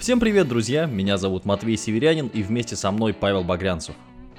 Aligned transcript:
Всем 0.00 0.18
привет, 0.18 0.48
друзья! 0.48 0.86
Меня 0.86 1.18
зовут 1.18 1.44
Матвей 1.44 1.76
Северянин 1.76 2.28
и 2.28 2.42
вместе 2.42 2.74
со 2.74 2.90
мной 2.90 3.12
Павел 3.12 3.44
Багрянцев. 3.44 3.94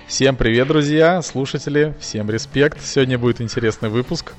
Всем 0.08 0.36
привет, 0.36 0.68
друзья, 0.68 1.22
слушатели, 1.22 1.96
всем 2.00 2.32
респект. 2.32 2.82
Сегодня 2.82 3.20
будет 3.20 3.42
интересный 3.42 3.90
выпуск. 3.90 4.34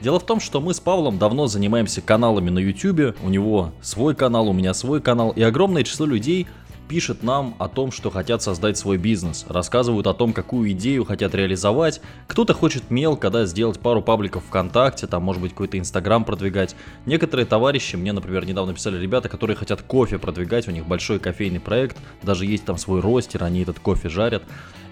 Дело 0.00 0.18
в 0.18 0.24
том, 0.24 0.40
что 0.40 0.62
мы 0.62 0.72
с 0.72 0.80
Павлом 0.80 1.18
давно 1.18 1.48
занимаемся 1.48 2.00
каналами 2.00 2.48
на 2.48 2.60
YouTube. 2.60 3.14
У 3.22 3.28
него 3.28 3.72
свой 3.82 4.14
канал, 4.14 4.48
у 4.48 4.54
меня 4.54 4.72
свой 4.72 5.02
канал. 5.02 5.32
И 5.36 5.42
огромное 5.42 5.82
число 5.82 6.06
людей 6.06 6.46
пишет 6.88 7.22
нам 7.22 7.54
о 7.58 7.68
том, 7.68 7.90
что 7.90 8.10
хотят 8.10 8.42
создать 8.42 8.76
свой 8.76 8.98
бизнес, 8.98 9.46
рассказывают 9.48 10.06
о 10.06 10.14
том, 10.14 10.32
какую 10.32 10.70
идею 10.72 11.04
хотят 11.04 11.34
реализовать. 11.34 12.00
Кто-то 12.26 12.54
хочет 12.54 12.90
мелко, 12.90 13.30
да, 13.30 13.46
сделать 13.46 13.80
пару 13.80 14.02
пабликов 14.02 14.44
ВКонтакте, 14.44 15.06
там, 15.06 15.22
может 15.22 15.42
быть, 15.42 15.52
какой-то 15.52 15.78
Инстаграм 15.78 16.24
продвигать. 16.24 16.76
Некоторые 17.06 17.46
товарищи, 17.46 17.96
мне, 17.96 18.12
например, 18.12 18.46
недавно 18.46 18.74
писали 18.74 19.00
ребята, 19.00 19.28
которые 19.28 19.56
хотят 19.56 19.82
кофе 19.82 20.18
продвигать, 20.18 20.68
у 20.68 20.70
них 20.70 20.86
большой 20.86 21.18
кофейный 21.18 21.60
проект, 21.60 21.96
даже 22.22 22.46
есть 22.46 22.64
там 22.64 22.78
свой 22.78 23.00
ростер, 23.00 23.44
они 23.44 23.62
этот 23.62 23.78
кофе 23.78 24.08
жарят. 24.08 24.42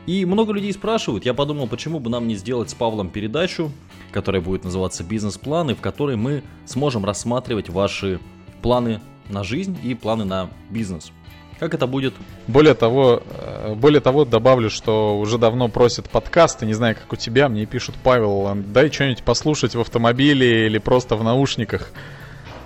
И 0.07 0.25
много 0.25 0.53
людей 0.53 0.73
спрашивают, 0.73 1.25
я 1.25 1.33
подумал, 1.33 1.69
почему 1.69 2.01
бы 2.01 2.11
нам 2.11 2.27
не 2.27 2.35
сделать 2.35 2.71
с 2.71 2.75
Павлом 2.75 3.09
передачу, 3.09 3.71
которая 4.11 4.43
будет 4.43 4.65
называться 4.65 5.05
«Бизнес-план», 5.05 5.71
и 5.71 5.75
в 5.75 5.81
которой 5.81 6.17
мы 6.17 6.43
сможем 6.67 7.05
рассматривать 7.05 7.69
ваши 7.69 8.19
планы 8.63 9.01
на 9.29 9.45
жизнь 9.45 9.79
и 9.83 9.95
планы 9.95 10.25
на 10.25 10.51
бизнес. 10.71 11.13
Как 11.59 11.75
это 11.75 11.87
будет? 11.87 12.15
Более 12.49 12.75
того, 12.75 13.23
э, 13.25 13.75
более 13.75 14.01
того, 14.01 14.25
добавлю, 14.25 14.69
что 14.69 15.19
уже 15.19 15.39
давно 15.39 15.69
просят 15.69 16.11
подкасты, 16.11 16.67
не 16.67 16.75
знаю, 16.75 16.97
как 16.97 17.13
у 17.13 17.17
тебя, 17.17 17.49
мне 17.49 17.67
пишут, 17.67 17.95
Павел, 18.03 18.53
дай 18.55 18.91
что-нибудь 18.91 19.23
послушать 19.23 19.75
в 19.75 19.81
автомобиле 19.81 20.67
или 20.67 20.79
просто 20.79 21.17
в 21.17 21.23
наушниках. 21.23 21.91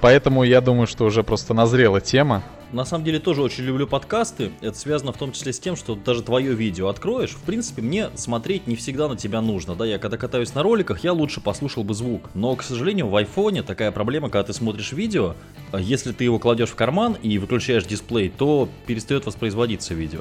Поэтому 0.00 0.44
я 0.44 0.60
думаю, 0.60 0.86
что 0.86 1.04
уже 1.04 1.22
просто 1.22 1.52
назрела 1.54 2.00
тема. 2.00 2.42
На 2.72 2.84
самом 2.84 3.04
деле 3.04 3.20
тоже 3.20 3.42
очень 3.42 3.62
люблю 3.62 3.86
подкасты. 3.86 4.50
Это 4.60 4.76
связано 4.76 5.12
в 5.12 5.16
том 5.16 5.30
числе 5.30 5.52
с 5.52 5.60
тем, 5.60 5.76
что 5.76 5.94
даже 5.94 6.22
твое 6.22 6.52
видео 6.52 6.88
откроешь. 6.88 7.30
В 7.30 7.42
принципе, 7.42 7.80
мне 7.80 8.10
смотреть 8.16 8.66
не 8.66 8.74
всегда 8.74 9.06
на 9.08 9.16
тебя 9.16 9.40
нужно. 9.40 9.76
Да, 9.76 9.86
я 9.86 9.98
когда 9.98 10.16
катаюсь 10.16 10.52
на 10.52 10.64
роликах, 10.64 11.04
я 11.04 11.12
лучше 11.12 11.40
послушал 11.40 11.84
бы 11.84 11.94
звук. 11.94 12.28
Но, 12.34 12.56
к 12.56 12.64
сожалению, 12.64 13.06
в 13.06 13.14
айфоне 13.14 13.62
такая 13.62 13.92
проблема, 13.92 14.30
когда 14.30 14.48
ты 14.48 14.52
смотришь 14.52 14.90
видео, 14.92 15.36
а 15.70 15.78
если 15.78 16.10
ты 16.10 16.24
его 16.24 16.40
кладешь 16.40 16.70
в 16.70 16.74
карман 16.74 17.16
и 17.22 17.38
выключаешь 17.38 17.84
дисплей, 17.84 18.30
то 18.36 18.68
перестает 18.86 19.26
воспроизводиться 19.26 19.94
видео. 19.94 20.20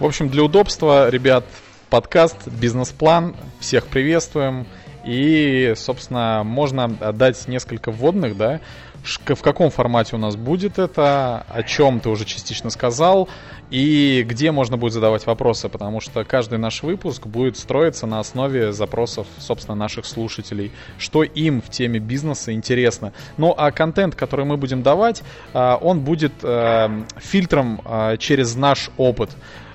В 0.00 0.04
общем, 0.04 0.28
для 0.28 0.44
удобства, 0.44 1.08
ребят, 1.08 1.46
подкаст, 1.88 2.46
бизнес-план. 2.46 3.34
Всех 3.58 3.86
приветствуем. 3.86 4.66
И, 5.06 5.72
собственно, 5.76 6.42
можно 6.44 6.88
дать 6.88 7.48
несколько 7.48 7.90
вводных, 7.90 8.36
да, 8.36 8.60
в 9.02 9.42
каком 9.42 9.70
формате 9.70 10.16
у 10.16 10.18
нас 10.18 10.36
будет 10.36 10.78
это, 10.78 11.44
о 11.48 11.62
чем 11.62 12.00
ты 12.00 12.08
уже 12.08 12.24
частично 12.24 12.70
сказал, 12.70 13.28
и 13.70 14.24
где 14.28 14.50
можно 14.50 14.76
будет 14.76 14.92
задавать 14.92 15.26
вопросы, 15.26 15.68
потому 15.68 16.00
что 16.00 16.24
каждый 16.24 16.58
наш 16.58 16.82
выпуск 16.82 17.26
будет 17.26 17.56
строиться 17.56 18.06
на 18.06 18.18
основе 18.18 18.72
запросов, 18.72 19.26
собственно, 19.38 19.76
наших 19.76 20.06
слушателей, 20.06 20.72
что 20.98 21.22
им 21.22 21.62
в 21.62 21.70
теме 21.70 22.00
бизнеса 22.00 22.52
интересно. 22.52 23.12
Ну, 23.36 23.54
а 23.56 23.70
контент, 23.70 24.14
который 24.14 24.44
мы 24.44 24.56
будем 24.56 24.82
давать, 24.82 25.22
а, 25.52 25.76
он 25.80 26.00
будет 26.00 26.32
э, 26.42 27.04
фильтром 27.16 27.80
а, 27.84 28.16
через 28.16 28.56
наш 28.56 28.90
опыт 28.96 29.30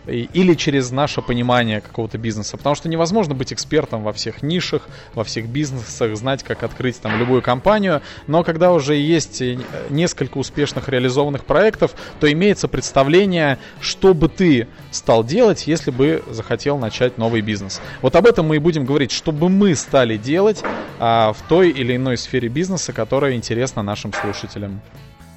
или 0.08 0.54
через 0.54 0.92
наше 0.92 1.22
понимание 1.22 1.82
какого-то 1.82 2.18
бизнеса. 2.18 2.58
Потому 2.58 2.76
что 2.76 2.90
невозможно 2.90 3.34
быть 3.36 3.54
экспертом 3.54 4.04
во 4.04 4.14
всех 4.14 4.44
нишах, 4.44 4.88
во 5.14 5.24
всех 5.24 5.48
бизнесах, 5.48 6.16
знать, 6.16 6.44
как 6.44 6.64
открыть 6.64 7.00
там 7.00 7.18
любую 7.20 7.42
компанию. 7.42 8.02
Но 8.28 8.44
когда 8.44 8.72
уже 8.72 8.96
есть 8.96 9.42
э, 9.42 9.58
несколько 9.90 10.38
успешных 10.38 10.90
реализованных 10.90 11.46
проектов, 11.46 11.96
то 12.20 12.32
имеется 12.32 12.68
представление, 12.68 13.58
что 13.80 14.14
бы 14.14 14.30
ты 14.30 14.68
стал 14.92 15.24
делать, 15.24 15.68
если 15.68 15.92
бы 15.92 16.24
захотел 16.30 16.78
начать 16.78 17.18
новый 17.18 17.42
бизнес. 17.42 17.82
Вот 18.02 18.16
об 18.16 18.26
этом 18.26 18.48
мы 18.48 18.58
и 18.58 18.60
будем 18.60 18.86
говорить, 18.86 19.12
что 19.12 19.32
бы 19.32 19.50
мы 19.50 19.76
стали 19.76 20.18
делать 20.18 20.64
а, 21.00 21.34
в 21.34 21.42
той 21.48 21.70
или 21.70 21.96
иной 21.96 22.18
сфере 22.18 22.48
бизнеса, 22.50 22.94
которая 22.94 23.34
интересна 23.34 23.82
нашим 23.82 24.14
слушателям. 24.14 24.82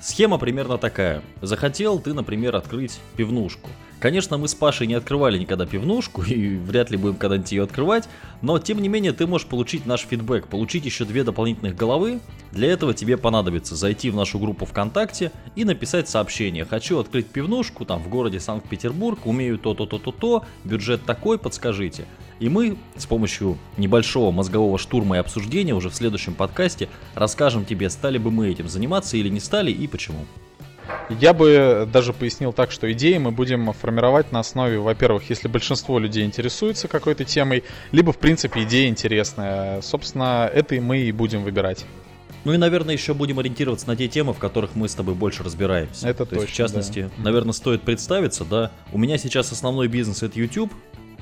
Схема 0.01 0.39
примерно 0.39 0.78
такая. 0.78 1.23
Захотел 1.43 1.99
ты, 1.99 2.15
например, 2.15 2.55
открыть 2.55 3.01
пивнушку. 3.17 3.69
Конечно, 4.00 4.38
мы 4.38 4.47
с 4.47 4.54
Пашей 4.54 4.86
не 4.86 4.94
открывали 4.94 5.38
никогда 5.38 5.66
пивнушку 5.66 6.22
и 6.22 6.56
вряд 6.56 6.91
ли 6.91 6.97
будем 6.97 7.16
когда-нибудь 7.16 7.50
ее 7.50 7.64
открывать, 7.64 8.09
но 8.42 8.59
тем 8.60 8.81
не 8.81 8.88
менее 8.88 9.12
ты 9.12 9.26
можешь 9.26 9.48
получить 9.48 9.86
наш 9.86 10.03
фидбэк, 10.03 10.47
получить 10.47 10.84
еще 10.84 11.04
две 11.04 11.25
дополнительных 11.25 11.75
головы. 11.75 12.20
Для 12.53 12.69
этого 12.69 12.94
тебе 12.94 13.16
понадобится 13.16 13.75
зайти 13.75 14.10
в 14.10 14.14
нашу 14.14 14.38
группу 14.38 14.66
ВКонтакте 14.66 15.32
и 15.56 15.64
написать 15.64 16.09
сообщение. 16.09 16.64
Хочу 16.64 16.98
открыть 16.98 17.26
пивнушку 17.26 17.84
там 17.84 18.00
в 18.00 18.09
городе 18.09 18.38
Санкт-Петербург, 18.38 19.26
умею 19.26 19.59
то-то, 19.59 19.84
то-то, 19.84 20.12
то, 20.12 20.44
бюджет 20.65 21.04
такой, 21.04 21.36
подскажите. 21.36 22.06
И 22.38 22.48
мы 22.48 22.78
с 22.97 23.06
помощью 23.06 23.59
небольшого 23.76 24.30
мозгового 24.30 24.78
штурма 24.78 25.16
и 25.16 25.19
обсуждения 25.19 25.75
уже 25.75 25.91
в 25.91 25.94
следующем 25.94 26.34
подкасте 26.34 26.88
расскажем 27.16 27.65
тебе, 27.65 27.91
стали 27.91 28.19
бы 28.19 28.30
мы 28.30 28.48
этим 28.48 28.69
заниматься 28.69 29.16
или 29.16 29.28
не 29.28 29.41
стали 29.41 29.72
и 29.72 29.88
почему. 29.88 30.25
Я 31.09 31.32
бы 31.32 31.88
даже 31.93 32.12
пояснил 32.12 32.53
так, 32.53 32.71
что 32.71 32.91
идеи 32.93 33.19
мы 33.19 33.31
будем 33.31 33.72
формировать 33.72 34.32
на 34.32 34.41
основе, 34.41 34.78
во-первых, 34.78 35.28
если 35.31 35.49
большинство 35.49 35.99
людей 35.99 36.25
интересуется 36.25 36.88
какой-то 36.88 37.25
темой, 37.25 37.65
либо, 37.93 38.12
в 38.12 38.19
принципе, 38.19 38.62
идея 38.62 38.88
интересная. 38.88 39.81
Собственно, 39.81 40.50
это 40.53 40.75
и 40.75 40.81
мы 40.81 40.98
и 40.98 41.12
будем 41.12 41.43
выбирать. 41.44 41.84
Ну 42.44 42.53
и, 42.53 42.56
наверное, 42.56 42.94
еще 42.94 43.15
будем 43.15 43.38
ориентироваться 43.38 43.88
на 43.88 43.97
те 43.97 44.09
темы, 44.09 44.32
в 44.32 44.38
которых 44.38 44.75
мы 44.75 44.88
с 44.88 44.94
тобой 44.94 45.15
больше 45.15 45.43
разбираемся. 45.43 46.09
Это 46.09 46.25
То 46.25 46.31
точно, 46.31 46.43
есть, 46.43 46.53
в 46.53 46.56
частности, 46.56 47.10
да. 47.16 47.22
наверное, 47.25 47.53
стоит 47.53 47.82
представиться, 47.82 48.44
да. 48.44 48.71
У 48.93 48.98
меня 48.98 49.19
сейчас 49.19 49.53
основной 49.53 49.88
бизнес 49.88 50.22
это 50.22 50.38
YouTube, 50.38 50.72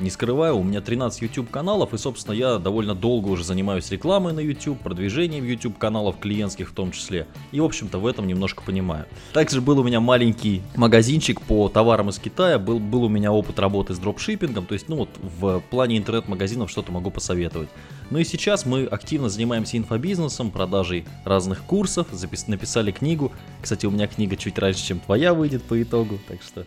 не 0.01 0.11
скрываю, 0.11 0.57
у 0.59 0.62
меня 0.62 0.81
13 0.81 1.23
YouTube 1.23 1.51
каналов, 1.51 1.95
и, 1.95 1.99
собственно, 1.99 2.34
я 2.34 2.59
довольно 2.59 2.95
долго 2.95 3.29
уже 3.29 3.45
занимаюсь 3.45 3.91
рекламой 3.91 4.33
на 4.33 4.41
YouTube, 4.41 4.81
продвижением 4.81 5.45
YouTube 5.45 5.79
каналов 5.79 6.19
клиентских 6.19 6.71
в 6.71 6.75
том 6.75 6.93
числе. 6.93 7.27
И, 7.53 7.61
в 7.61 7.65
общем-то, 7.65 7.99
в 7.99 8.06
этом 8.06 8.27
немножко 8.27 8.62
понимаю. 8.62 9.06
Также 9.33 9.61
был 9.61 9.79
у 9.79 9.85
меня 9.85 10.01
маленький 10.01 10.62
магазинчик 10.77 11.41
по 11.41 11.69
товарам 11.69 12.11
из 12.11 12.19
Китая, 12.19 12.59
был, 12.59 12.79
был 12.79 13.05
у 13.05 13.09
меня 13.09 13.33
опыт 13.33 13.59
работы 13.59 13.95
с 13.95 13.99
дропшиппингом, 13.99 14.67
то 14.67 14.75
есть, 14.75 14.89
ну 14.89 14.97
вот, 14.97 15.09
в 15.23 15.61
плане 15.71 15.97
интернет-магазинов 15.99 16.71
что-то 16.71 16.93
могу 16.93 17.11
посоветовать. 17.11 17.69
Ну 18.11 18.19
и 18.19 18.25
сейчас 18.25 18.67
мы 18.67 18.85
активно 18.85 19.29
занимаемся 19.29 19.77
инфобизнесом, 19.79 20.51
продажей 20.51 21.05
разных 21.25 21.62
курсов, 21.62 22.06
запис- 22.12 22.45
написали 22.49 22.93
книгу. 22.93 23.33
Кстати, 23.62 23.87
у 23.87 23.91
меня 23.91 24.06
книга 24.06 24.37
чуть 24.37 24.59
раньше, 24.59 24.85
чем 24.87 25.01
твоя 25.01 25.35
выйдет 25.35 25.62
по 25.65 25.83
итогу, 25.83 26.19
так 26.29 26.43
что 26.43 26.67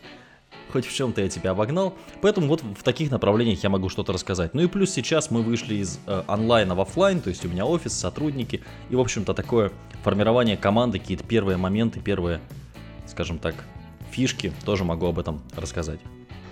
хоть 0.72 0.86
в 0.86 0.94
чем-то 0.94 1.22
я 1.22 1.30
тебя 1.30 1.52
обогнал. 1.52 1.94
Поэтому 2.22 2.48
вот 2.48 2.62
в 2.62 2.84
таких 2.84 3.12
направлениях 3.12 3.64
я 3.64 3.70
могу 3.70 3.90
что-то 3.90 4.14
рассказать. 4.14 4.54
Ну 4.54 4.62
и 4.62 4.68
плюс 4.68 4.92
сейчас 4.92 5.32
мы 5.32 5.42
вышли 5.42 5.76
из 5.76 6.00
э, 6.06 6.24
онлайна 6.28 6.76
в 6.76 6.82
офлайн, 6.82 7.22
то 7.22 7.30
есть 7.30 7.46
у 7.46 7.50
меня 7.50 7.66
офис, 7.66 7.94
сотрудники 7.94 8.62
и, 8.90 8.96
в 8.96 9.00
общем-то, 9.00 9.34
такое 9.34 9.72
формирование 10.04 10.58
команды, 10.58 11.00
какие-то 11.00 11.24
первые 11.24 11.58
моменты, 11.58 12.00
первые, 12.00 12.40
скажем 13.08 13.40
так, 13.40 13.56
фишки, 14.12 14.54
тоже 14.66 14.84
могу 14.84 15.08
об 15.08 15.20
этом 15.20 15.42
рассказать. 15.56 16.00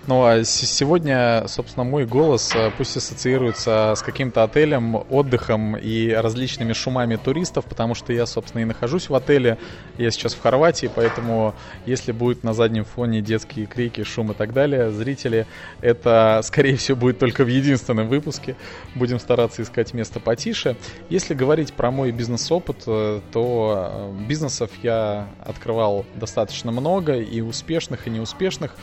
Ну 0.07 0.23
а 0.23 0.45
сегодня, 0.45 1.43
собственно, 1.49 1.83
мой 1.83 2.05
голос 2.05 2.55
э, 2.55 2.71
пусть 2.77 2.95
ассоциируется 2.95 3.93
с 3.93 4.01
каким-то 4.01 4.43
отелем, 4.43 4.95
отдыхом 4.95 5.75
и 5.75 6.11
различными 6.11 6.71
шумами 6.71 7.17
туристов, 7.17 7.65
потому 7.65 7.93
что 7.93 8.13
я, 8.13 8.25
собственно, 8.25 8.61
и 8.61 8.65
нахожусь 8.65 9.09
в 9.09 9.15
отеле. 9.15 9.57
Я 9.97 10.09
сейчас 10.11 10.33
в 10.33 10.41
Хорватии, 10.41 10.89
поэтому 10.93 11.55
если 11.85 12.13
будет 12.13 12.45
на 12.45 12.53
заднем 12.53 12.85
фоне 12.85 13.19
детские 13.19 13.65
крики, 13.65 14.05
шум 14.05 14.31
и 14.31 14.33
так 14.33 14.53
далее, 14.53 14.91
зрители, 14.91 15.45
это, 15.81 16.39
скорее 16.41 16.77
всего, 16.77 16.95
будет 16.97 17.19
только 17.19 17.43
в 17.43 17.49
единственном 17.49 18.07
выпуске. 18.07 18.55
Будем 18.95 19.19
стараться 19.19 19.61
искать 19.61 19.93
место 19.93 20.21
потише. 20.21 20.77
Если 21.09 21.33
говорить 21.33 21.73
про 21.73 21.91
мой 21.91 22.13
бизнес-опыт, 22.13 22.83
э, 22.87 23.19
то 23.33 23.91
э, 23.91 24.25
бизнесов 24.25 24.71
я 24.83 25.27
открывал 25.43 26.05
достаточно 26.15 26.71
много, 26.71 27.17
и 27.17 27.41
успешных, 27.41 28.07
и 28.07 28.09
неуспешных. 28.09 28.73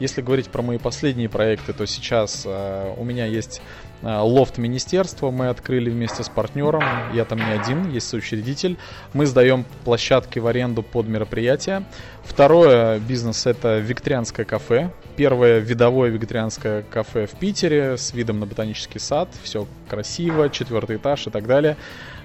Если 0.00 0.22
говорить 0.22 0.48
про 0.48 0.62
мои 0.62 0.78
последние 0.78 1.28
проекты, 1.28 1.72
то 1.72 1.86
сейчас 1.86 2.42
э, 2.44 2.94
у 2.96 3.04
меня 3.04 3.26
есть 3.26 3.62
э, 4.02 4.06
лофт 4.06 4.58
министерства, 4.58 5.30
мы 5.30 5.48
открыли 5.48 5.90
вместе 5.90 6.24
с 6.24 6.28
партнером, 6.28 7.08
я 7.12 7.24
там 7.24 7.44
не 7.44 7.52
один, 7.52 7.90
есть 7.90 8.08
соучредитель. 8.08 8.76
Мы 9.12 9.26
сдаем 9.26 9.64
площадки 9.84 10.38
в 10.38 10.46
аренду 10.46 10.82
под 10.82 11.06
мероприятия. 11.06 11.84
Второе 12.24 12.98
бизнес 12.98 13.46
это 13.46 13.78
вегетарианское 13.78 14.44
кафе. 14.44 14.90
Первое 15.16 15.60
видовое 15.60 16.10
вегетарианское 16.10 16.82
кафе 16.82 17.26
в 17.26 17.38
Питере 17.38 17.96
с 17.96 18.12
видом 18.12 18.40
на 18.40 18.46
ботанический 18.46 18.98
сад. 18.98 19.28
Все 19.42 19.66
красиво, 19.88 20.50
четвертый 20.50 20.96
этаж 20.96 21.26
и 21.26 21.30
так 21.30 21.46
далее. 21.46 21.76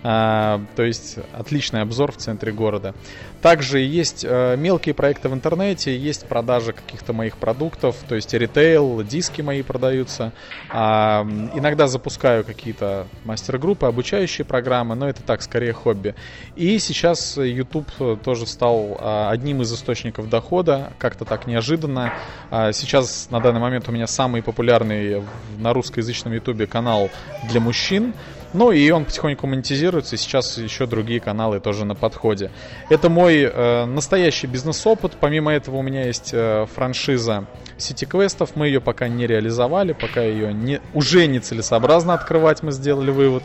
А, 0.01 0.61
то 0.75 0.83
есть 0.83 1.17
отличный 1.33 1.81
обзор 1.81 2.11
в 2.13 2.17
центре 2.17 2.51
города. 2.51 2.93
Также 3.41 3.79
есть 3.79 4.25
э, 4.27 4.55
мелкие 4.57 4.93
проекты 4.93 5.29
в 5.29 5.33
интернете, 5.33 5.97
есть 5.97 6.25
продажа 6.25 6.73
каких-то 6.73 7.13
моих 7.13 7.37
продуктов, 7.37 7.95
то 8.07 8.15
есть 8.15 8.33
ритейл, 8.33 9.01
диски 9.03 9.41
мои 9.41 9.61
продаются. 9.61 10.31
А, 10.69 11.25
иногда 11.53 11.87
запускаю 11.87 12.43
какие-то 12.43 13.07
мастер-группы, 13.25 13.85
обучающие 13.87 14.45
программы, 14.45 14.95
но 14.95 15.07
это 15.07 15.21
так, 15.21 15.41
скорее 15.41 15.73
хобби. 15.73 16.15
И 16.55 16.79
сейчас 16.79 17.37
YouTube 17.37 17.89
тоже 18.23 18.45
стал 18.45 18.97
а, 18.99 19.29
одним 19.31 19.61
из 19.61 19.73
источников 19.73 20.29
дохода, 20.29 20.93
как-то 20.97 21.25
так 21.25 21.47
неожиданно. 21.47 22.13
Сейчас 22.49 23.27
на 23.29 23.39
данный 23.39 23.59
момент 23.59 23.87
у 23.89 23.91
меня 23.91 24.07
самый 24.07 24.41
популярный 24.41 25.23
на 25.57 25.73
русскоязычном 25.73 26.33
YouTube 26.33 26.67
канал 26.69 27.09
для 27.49 27.59
мужчин. 27.59 28.13
Ну 28.53 28.71
и 28.71 28.89
он 28.89 29.05
потихоньку 29.05 29.45
монетизируется, 29.45 30.15
и 30.15 30.17
сейчас 30.17 30.57
еще 30.57 30.87
другие 30.87 31.19
каналы 31.19 31.59
тоже 31.59 31.85
на 31.85 31.93
подходе. 31.93 32.51
Это 32.89 33.09
мой 33.09 33.41
э, 33.41 33.85
настоящий 33.85 34.47
бизнес-опыт. 34.47 35.13
Помимо 35.19 35.51
этого 35.51 35.77
у 35.77 35.81
меня 35.83 36.05
есть 36.05 36.31
э, 36.33 36.65
франшиза 36.73 37.45
сети 37.77 38.05
квестов. 38.05 38.55
Мы 38.55 38.67
ее 38.67 38.81
пока 38.81 39.07
не 39.07 39.27
реализовали, 39.27 39.93
пока 39.93 40.23
ее 40.23 40.51
не, 40.51 40.81
уже 40.93 41.27
нецелесообразно 41.27 42.13
открывать, 42.15 42.63
мы 42.63 42.71
сделали 42.71 43.11
вывод. 43.11 43.43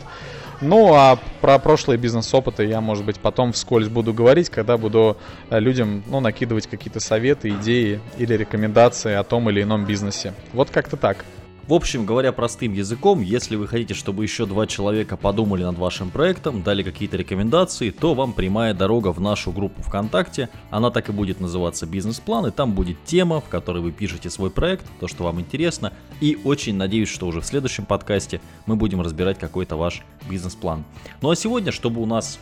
Ну, 0.61 0.93
а 0.93 1.19
про 1.41 1.59
прошлые 1.59 1.97
бизнес-опыты 1.97 2.65
я, 2.65 2.81
может 2.81 3.05
быть, 3.05 3.19
потом 3.19 3.51
вскользь 3.51 3.89
буду 3.89 4.13
говорить, 4.13 4.49
когда 4.49 4.77
буду 4.77 5.17
э, 5.49 5.59
людям, 5.59 6.03
ну, 6.07 6.19
накидывать 6.19 6.65
какие-то 6.65 6.99
советы, 6.99 7.49
идеи 7.49 7.99
или 8.17 8.33
рекомендации 8.33 9.13
о 9.13 9.23
том 9.23 9.49
или 9.51 9.61
ином 9.61 9.85
бизнесе. 9.85 10.33
Вот 10.53 10.71
как-то 10.71 10.97
так. 10.97 11.25
В 11.67 11.73
общем, 11.73 12.05
говоря 12.05 12.31
простым 12.31 12.73
языком, 12.73 13.21
если 13.21 13.55
вы 13.55 13.67
хотите, 13.67 13.95
чтобы 13.95 14.21
еще 14.21 14.45
два 14.45 14.67
человека 14.67 15.17
подумали 15.17 15.63
над 15.63 15.79
вашим 15.79 16.11
проектом, 16.11 16.61
дали 16.61 16.83
какие-то 16.83 17.17
рекомендации, 17.17 17.89
то 17.89 18.13
вам 18.13 18.33
прямая 18.33 18.75
дорога 18.75 19.11
в 19.11 19.19
нашу 19.19 19.51
группу 19.51 19.81
ВКонтакте. 19.81 20.49
Она 20.69 20.91
так 20.91 21.09
и 21.09 21.11
будет 21.11 21.39
называться 21.39 21.87
«Бизнес-план», 21.87 22.45
и 22.45 22.51
там 22.51 22.73
будет 22.73 23.03
тема, 23.05 23.41
в 23.41 23.49
которой 23.49 23.81
вы 23.81 23.91
пишете 23.91 24.29
свой 24.29 24.51
проект, 24.51 24.85
то, 24.99 25.07
что 25.07 25.23
вам 25.23 25.41
интересно. 25.41 25.91
И 26.21 26.37
очень 26.43 26.75
надеюсь, 26.75 27.09
что 27.09 27.25
уже 27.25 27.41
в 27.41 27.45
следующем 27.47 27.87
подкасте 27.87 28.41
мы 28.67 28.75
будем 28.75 29.01
разбирать 29.01 29.39
какой-то 29.39 29.75
ваш 29.75 30.03
бизнес-план. 30.29 30.85
Ну 31.21 31.31
а 31.31 31.35
сегодня, 31.35 31.71
чтобы 31.71 31.99
у 31.99 32.05
нас 32.05 32.37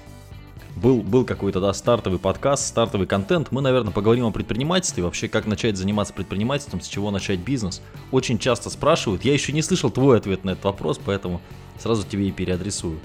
был, 0.75 1.01
был 1.01 1.25
какой-то 1.25 1.59
да, 1.59 1.73
стартовый 1.73 2.19
подкаст, 2.19 2.67
стартовый 2.67 3.07
контент. 3.07 3.51
Мы, 3.51 3.61
наверное, 3.61 3.91
поговорим 3.91 4.25
о 4.25 4.31
предпринимательстве, 4.31 5.03
вообще 5.03 5.27
как 5.27 5.45
начать 5.45 5.77
заниматься 5.77 6.13
предпринимательством, 6.13 6.81
с 6.81 6.87
чего 6.87 7.11
начать 7.11 7.39
бизнес. 7.39 7.81
Очень 8.11 8.39
часто 8.39 8.69
спрашивают, 8.69 9.23
я 9.25 9.33
еще 9.33 9.51
не 9.51 9.61
слышал 9.61 9.91
твой 9.91 10.17
ответ 10.17 10.43
на 10.43 10.51
этот 10.51 10.63
вопрос, 10.65 10.99
поэтому 11.03 11.41
сразу 11.79 12.03
тебе 12.03 12.27
и 12.27 12.31
переадресую. 12.31 12.99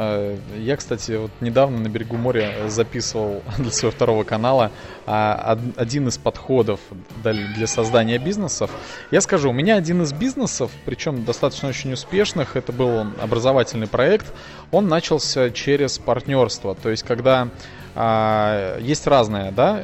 А, 0.00 0.38
я, 0.56 0.76
кстати, 0.76 1.12
вот 1.12 1.32
недавно 1.40 1.80
на 1.80 1.88
берегу 1.88 2.16
моря 2.16 2.68
записывал 2.68 3.42
для 3.58 3.72
своего 3.72 3.90
второго 3.90 4.22
канала 4.22 4.70
а, 5.06 5.58
один 5.76 6.06
из 6.06 6.16
подходов 6.18 6.78
для 7.22 7.66
создания 7.66 8.18
бизнесов. 8.18 8.70
Я 9.10 9.20
скажу, 9.20 9.50
у 9.50 9.52
меня 9.52 9.74
один 9.76 10.02
из 10.02 10.12
бизнесов, 10.12 10.70
причем 10.84 11.24
достаточно 11.24 11.68
очень 11.68 11.92
успешных, 11.92 12.54
это 12.54 12.72
был 12.72 13.06
образовательный 13.20 13.88
проект, 13.88 14.32
он 14.70 14.86
начался 14.86 15.50
через 15.50 15.98
партнерство. 15.98 16.76
То 16.76 16.90
есть, 16.90 17.02
когда 17.02 17.48
а, 17.96 18.78
есть 18.78 19.08
разное, 19.08 19.50
да, 19.50 19.82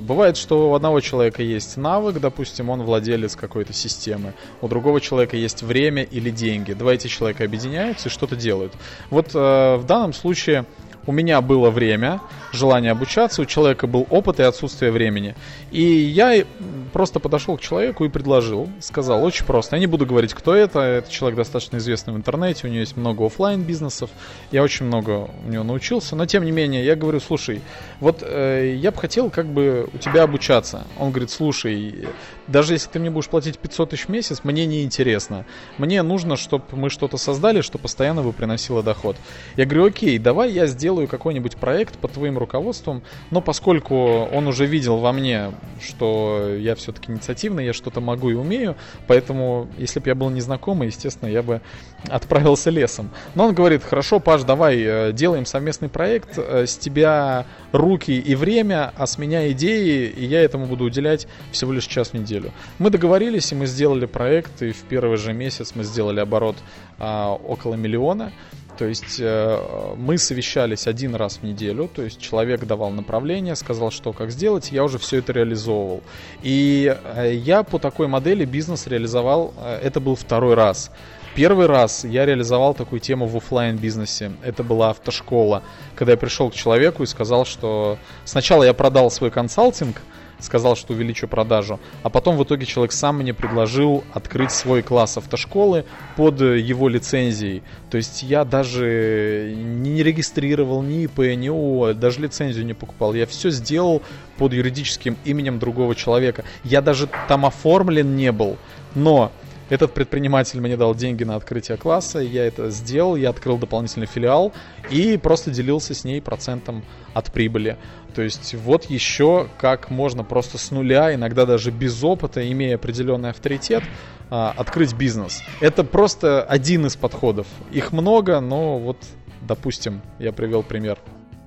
бывает, 0.00 0.36
что 0.36 0.70
у 0.70 0.74
одного 0.74 1.00
человека 1.00 1.42
есть 1.42 1.76
навык, 1.76 2.20
допустим, 2.20 2.70
он 2.70 2.82
владелец 2.82 3.36
какой-то 3.36 3.72
системы, 3.72 4.34
у 4.60 4.68
другого 4.68 5.00
человека 5.00 5.36
есть 5.36 5.62
время 5.62 6.02
или 6.02 6.30
деньги. 6.30 6.72
Два 6.72 6.94
эти 6.94 7.08
человека 7.08 7.44
объединяются 7.44 8.08
и 8.08 8.12
что-то 8.12 8.36
делают. 8.36 8.72
Вот 9.10 9.34
э, 9.34 9.76
в 9.76 9.84
данном 9.86 10.12
случае 10.12 10.66
у 11.06 11.12
меня 11.12 11.40
было 11.40 11.70
время, 11.70 12.20
желание 12.52 12.92
обучаться, 12.92 13.42
у 13.42 13.44
человека 13.44 13.86
был 13.86 14.06
опыт 14.10 14.40
и 14.40 14.42
отсутствие 14.42 14.90
времени. 14.90 15.34
И 15.70 15.82
я 15.82 16.44
просто 16.92 17.20
подошел 17.20 17.56
к 17.56 17.60
человеку 17.60 18.04
и 18.04 18.08
предложил, 18.08 18.68
сказал, 18.80 19.24
очень 19.24 19.44
просто, 19.44 19.76
я 19.76 19.80
не 19.80 19.86
буду 19.86 20.06
говорить, 20.06 20.32
кто 20.34 20.54
это, 20.54 20.80
это 20.80 21.10
человек 21.10 21.36
достаточно 21.36 21.78
известный 21.78 22.14
в 22.14 22.16
интернете, 22.16 22.66
у 22.66 22.70
него 22.70 22.80
есть 22.80 22.96
много 22.96 23.26
офлайн 23.26 23.62
бизнесов, 23.62 24.10
я 24.52 24.62
очень 24.62 24.86
много 24.86 25.28
у 25.44 25.50
него 25.50 25.64
научился, 25.64 26.14
но 26.16 26.26
тем 26.26 26.44
не 26.44 26.52
менее, 26.52 26.84
я 26.84 26.94
говорю, 26.94 27.20
слушай, 27.20 27.60
вот 28.00 28.22
э, 28.22 28.74
я 28.76 28.90
бы 28.92 28.98
хотел 28.98 29.30
как 29.30 29.46
бы 29.46 29.88
у 29.92 29.98
тебя 29.98 30.22
обучаться. 30.22 30.86
Он 30.98 31.10
говорит, 31.10 31.30
слушай, 31.30 32.06
даже 32.46 32.74
если 32.74 32.88
ты 32.90 32.98
мне 32.98 33.10
будешь 33.10 33.28
платить 33.28 33.58
500 33.58 33.90
тысяч 33.90 34.04
в 34.04 34.08
месяц, 34.08 34.40
мне 34.44 34.66
не 34.66 34.84
интересно. 34.84 35.44
Мне 35.78 36.02
нужно, 36.02 36.36
чтобы 36.36 36.64
мы 36.72 36.90
что-то 36.90 37.16
создали, 37.16 37.60
что 37.60 37.78
постоянно 37.78 38.22
бы 38.22 38.32
приносило 38.32 38.82
доход. 38.82 39.16
Я 39.56 39.64
говорю, 39.64 39.86
окей, 39.86 40.18
давай 40.18 40.52
я 40.52 40.66
сделаю 40.66 40.93
какой-нибудь 41.06 41.56
проект 41.56 41.98
под 41.98 42.12
твоим 42.12 42.38
руководством, 42.38 43.02
но 43.30 43.40
поскольку 43.40 43.94
он 43.96 44.46
уже 44.46 44.66
видел 44.66 44.98
во 44.98 45.12
мне, 45.12 45.52
что 45.80 46.54
я 46.56 46.74
все-таки 46.74 47.12
инициативный, 47.12 47.66
я 47.66 47.72
что-то 47.72 48.00
могу 48.00 48.30
и 48.30 48.34
умею, 48.34 48.76
поэтому, 49.06 49.68
если 49.78 50.00
бы 50.00 50.08
я 50.08 50.14
был 50.14 50.30
незнакомый, 50.30 50.88
естественно, 50.88 51.28
я 51.28 51.42
бы 51.42 51.60
отправился 52.08 52.70
лесом. 52.70 53.10
Но 53.34 53.46
он 53.46 53.54
говорит, 53.54 53.82
хорошо, 53.84 54.20
Паш, 54.20 54.42
давай 54.42 54.80
э, 54.80 55.12
делаем 55.12 55.46
совместный 55.46 55.88
проект, 55.88 56.38
э, 56.38 56.66
с 56.66 56.76
тебя 56.76 57.46
руки 57.72 58.16
и 58.16 58.34
время, 58.34 58.92
а 58.96 59.06
с 59.06 59.18
меня 59.18 59.50
идеи, 59.52 60.08
и 60.08 60.24
я 60.24 60.40
этому 60.42 60.66
буду 60.66 60.84
уделять 60.84 61.26
всего 61.52 61.72
лишь 61.72 61.86
час 61.86 62.10
в 62.10 62.14
неделю. 62.14 62.52
Мы 62.78 62.90
договорились, 62.90 63.52
и 63.52 63.54
мы 63.54 63.66
сделали 63.66 64.06
проект, 64.06 64.62
и 64.62 64.72
в 64.72 64.82
первый 64.82 65.16
же 65.16 65.32
месяц 65.32 65.72
мы 65.74 65.84
сделали 65.84 66.20
оборот 66.20 66.56
а, 66.98 67.32
около 67.32 67.74
миллиона. 67.74 68.32
То 68.76 68.86
есть 68.86 69.18
э, 69.20 69.94
мы 69.96 70.18
совещались 70.18 70.86
один 70.86 71.14
раз 71.14 71.36
в 71.38 71.42
неделю, 71.44 71.88
то 71.92 72.02
есть 72.02 72.20
человек 72.20 72.64
давал 72.64 72.90
направление, 72.90 73.54
сказал, 73.54 73.90
что 73.90 74.12
как 74.12 74.30
сделать, 74.30 74.72
я 74.72 74.82
уже 74.82 74.98
все 74.98 75.18
это 75.18 75.32
реализовывал. 75.32 76.02
И 76.42 76.96
э, 77.14 77.34
я 77.34 77.62
по 77.62 77.78
такой 77.78 78.08
модели 78.08 78.44
бизнес 78.44 78.86
реализовал, 78.88 79.54
э, 79.56 79.78
это 79.82 80.00
был 80.00 80.16
второй 80.16 80.54
раз. 80.54 80.90
Первый 81.36 81.66
раз 81.66 82.04
я 82.04 82.26
реализовал 82.26 82.74
такую 82.74 83.00
тему 83.00 83.26
в 83.26 83.36
офлайн 83.36 83.76
бизнесе. 83.76 84.32
Это 84.42 84.62
была 84.62 84.90
автошкола, 84.90 85.62
когда 85.96 86.12
я 86.12 86.18
пришел 86.18 86.50
к 86.50 86.54
человеку 86.54 87.02
и 87.02 87.06
сказал, 87.06 87.44
что 87.44 87.98
сначала 88.24 88.62
я 88.64 88.72
продал 88.72 89.10
свой 89.10 89.30
консалтинг, 89.30 90.00
сказал, 90.38 90.76
что 90.76 90.92
увеличу 90.92 91.28
продажу. 91.28 91.80
А 92.02 92.10
потом 92.10 92.36
в 92.36 92.44
итоге 92.44 92.66
человек 92.66 92.92
сам 92.92 93.18
мне 93.18 93.34
предложил 93.34 94.04
открыть 94.12 94.50
свой 94.50 94.82
класс 94.82 95.16
автошколы 95.16 95.84
под 96.16 96.40
его 96.40 96.88
лицензией. 96.88 97.62
То 97.90 97.96
есть 97.96 98.22
я 98.22 98.44
даже 98.44 99.54
не 99.56 100.02
регистрировал 100.02 100.82
ни 100.82 101.04
ИП, 101.04 101.18
ни 101.36 101.48
ООО, 101.48 101.94
даже 101.94 102.20
лицензию 102.20 102.66
не 102.66 102.74
покупал. 102.74 103.14
Я 103.14 103.26
все 103.26 103.50
сделал 103.50 104.02
под 104.36 104.52
юридическим 104.52 105.16
именем 105.24 105.58
другого 105.58 105.94
человека. 105.94 106.44
Я 106.64 106.80
даже 106.80 107.08
там 107.28 107.46
оформлен 107.46 108.16
не 108.16 108.32
был. 108.32 108.56
Но 108.94 109.32
этот 109.70 109.94
предприниматель 109.94 110.60
мне 110.60 110.76
дал 110.76 110.94
деньги 110.94 111.24
на 111.24 111.36
открытие 111.36 111.76
класса, 111.76 112.18
я 112.18 112.44
это 112.44 112.70
сделал, 112.70 113.16
я 113.16 113.30
открыл 113.30 113.58
дополнительный 113.58 114.06
филиал 114.06 114.52
и 114.90 115.16
просто 115.16 115.50
делился 115.50 115.94
с 115.94 116.04
ней 116.04 116.20
процентом 116.20 116.84
от 117.14 117.32
прибыли. 117.32 117.76
То 118.14 118.22
есть 118.22 118.54
вот 118.54 118.84
еще 118.84 119.48
как 119.58 119.90
можно 119.90 120.22
просто 120.22 120.58
с 120.58 120.70
нуля, 120.70 121.14
иногда 121.14 121.46
даже 121.46 121.70
без 121.70 122.02
опыта, 122.04 122.50
имея 122.50 122.76
определенный 122.76 123.30
авторитет, 123.30 123.82
а, 124.30 124.54
открыть 124.56 124.94
бизнес. 124.94 125.44
Это 125.60 125.84
просто 125.84 126.42
один 126.42 126.86
из 126.86 126.96
подходов. 126.96 127.46
Их 127.72 127.92
много, 127.92 128.40
но 128.40 128.78
вот, 128.78 128.98
допустим, 129.42 130.00
я 130.18 130.32
привел 130.32 130.62
пример. 130.62 130.98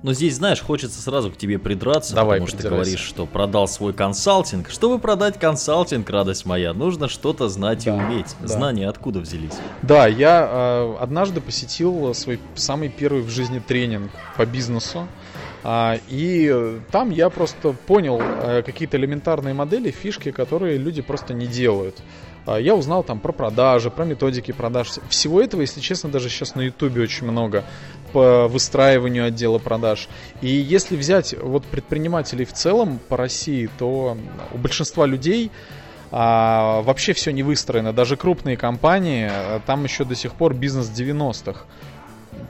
Но 0.02 0.12
здесь, 0.12 0.36
знаешь, 0.36 0.60
хочется 0.60 1.02
сразу 1.02 1.30
к 1.30 1.36
тебе 1.36 1.58
придраться, 1.58 2.14
Давай, 2.14 2.38
потому 2.38 2.46
что 2.46 2.62
ты 2.62 2.68
говоришь, 2.68 3.00
что 3.00 3.26
продал 3.26 3.66
свой 3.66 3.92
консалтинг. 3.92 4.70
Чтобы 4.70 5.00
продать 5.00 5.38
консалтинг, 5.40 6.08
радость 6.08 6.46
моя, 6.46 6.72
нужно 6.72 7.08
что-то 7.08 7.48
знать 7.48 7.84
да, 7.84 7.90
и 7.90 7.98
уметь. 7.98 8.36
Да. 8.40 8.46
Знания 8.46 8.88
откуда 8.88 9.18
взялись? 9.18 9.54
Да, 9.82 10.06
я 10.06 10.48
э, 10.50 10.96
однажды 11.00 11.40
посетил 11.40 12.14
свой 12.14 12.38
самый 12.54 12.88
первый 12.88 13.22
в 13.22 13.30
жизни 13.30 13.58
тренинг 13.58 14.12
по 14.36 14.46
бизнесу. 14.46 15.08
А, 15.64 15.98
и 16.08 16.80
там 16.92 17.10
я 17.10 17.28
просто 17.30 17.72
понял 17.72 18.20
э, 18.20 18.62
какие-то 18.62 18.96
элементарные 18.96 19.54
модели, 19.54 19.90
фишки, 19.90 20.30
которые 20.30 20.78
люди 20.78 21.02
просто 21.02 21.34
не 21.34 21.48
делают. 21.48 22.00
А, 22.46 22.56
я 22.56 22.74
узнал 22.74 23.02
там 23.02 23.20
про 23.20 23.32
продажи, 23.32 23.90
про 23.90 24.04
методики 24.04 24.52
продаж. 24.52 24.92
Всего 25.10 25.42
этого, 25.42 25.60
если 25.60 25.80
честно, 25.80 26.08
даже 26.08 26.30
сейчас 26.30 26.54
на 26.54 26.62
ютубе 26.62 27.02
очень 27.02 27.26
много 27.26 27.64
по 28.08 28.48
выстраиванию 28.48 29.26
отдела 29.26 29.58
продаж. 29.58 30.08
И 30.40 30.48
если 30.48 30.96
взять 30.96 31.34
вот 31.40 31.64
предпринимателей 31.64 32.44
в 32.44 32.52
целом 32.52 32.98
по 33.08 33.16
России, 33.16 33.68
то 33.78 34.16
у 34.52 34.58
большинства 34.58 35.06
людей 35.06 35.50
а, 36.10 36.82
вообще 36.82 37.12
все 37.12 37.30
не 37.32 37.42
выстроено. 37.42 37.92
Даже 37.92 38.16
крупные 38.16 38.56
компании, 38.56 39.28
а, 39.30 39.60
там 39.66 39.84
еще 39.84 40.04
до 40.04 40.14
сих 40.14 40.34
пор 40.34 40.54
бизнес 40.54 40.90
90-х. 40.90 41.62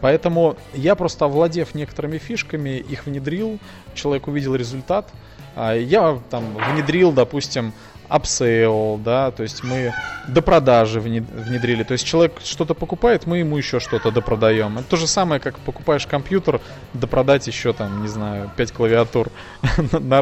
Поэтому 0.00 0.56
я 0.74 0.94
просто 0.94 1.24
овладев 1.24 1.74
некоторыми 1.74 2.18
фишками, 2.18 2.78
их 2.78 3.06
внедрил, 3.06 3.58
человек 3.94 4.28
увидел 4.28 4.54
результат. 4.54 5.08
А, 5.56 5.74
я 5.74 6.18
там 6.30 6.56
внедрил, 6.72 7.12
допустим, 7.12 7.72
upsale, 8.08 8.98
да, 9.04 9.30
то 9.30 9.42
есть 9.42 9.62
мы 9.62 9.92
до 10.26 10.42
продажи 10.42 11.00
внедрили. 11.00 11.82
То 11.82 11.92
есть 11.92 12.06
человек 12.06 12.32
что-то 12.42 12.74
покупает, 12.74 13.26
мы 13.26 13.38
ему 13.38 13.56
еще 13.56 13.80
что-то 13.80 14.10
допродаем. 14.10 14.78
Это 14.78 14.88
то 14.88 14.96
же 14.96 15.06
самое, 15.06 15.40
как 15.40 15.58
покупаешь 15.58 16.06
компьютер, 16.06 16.60
допродать 16.94 17.46
еще 17.46 17.72
там, 17.72 18.02
не 18.02 18.08
знаю, 18.08 18.50
5 18.56 18.72
клавиатур. 18.72 19.28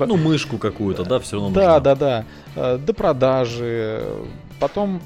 Ну, 0.07 0.17
мышку 0.17 0.59
какую-то, 0.59 1.05
да, 1.05 1.19
все 1.19 1.37
равно 1.37 1.51
Да, 1.51 1.81
да, 1.81 1.95
да. 1.95 2.25
Э, 2.55 2.79
до 2.79 2.93
продажи. 2.93 4.05
Потом 4.61 5.01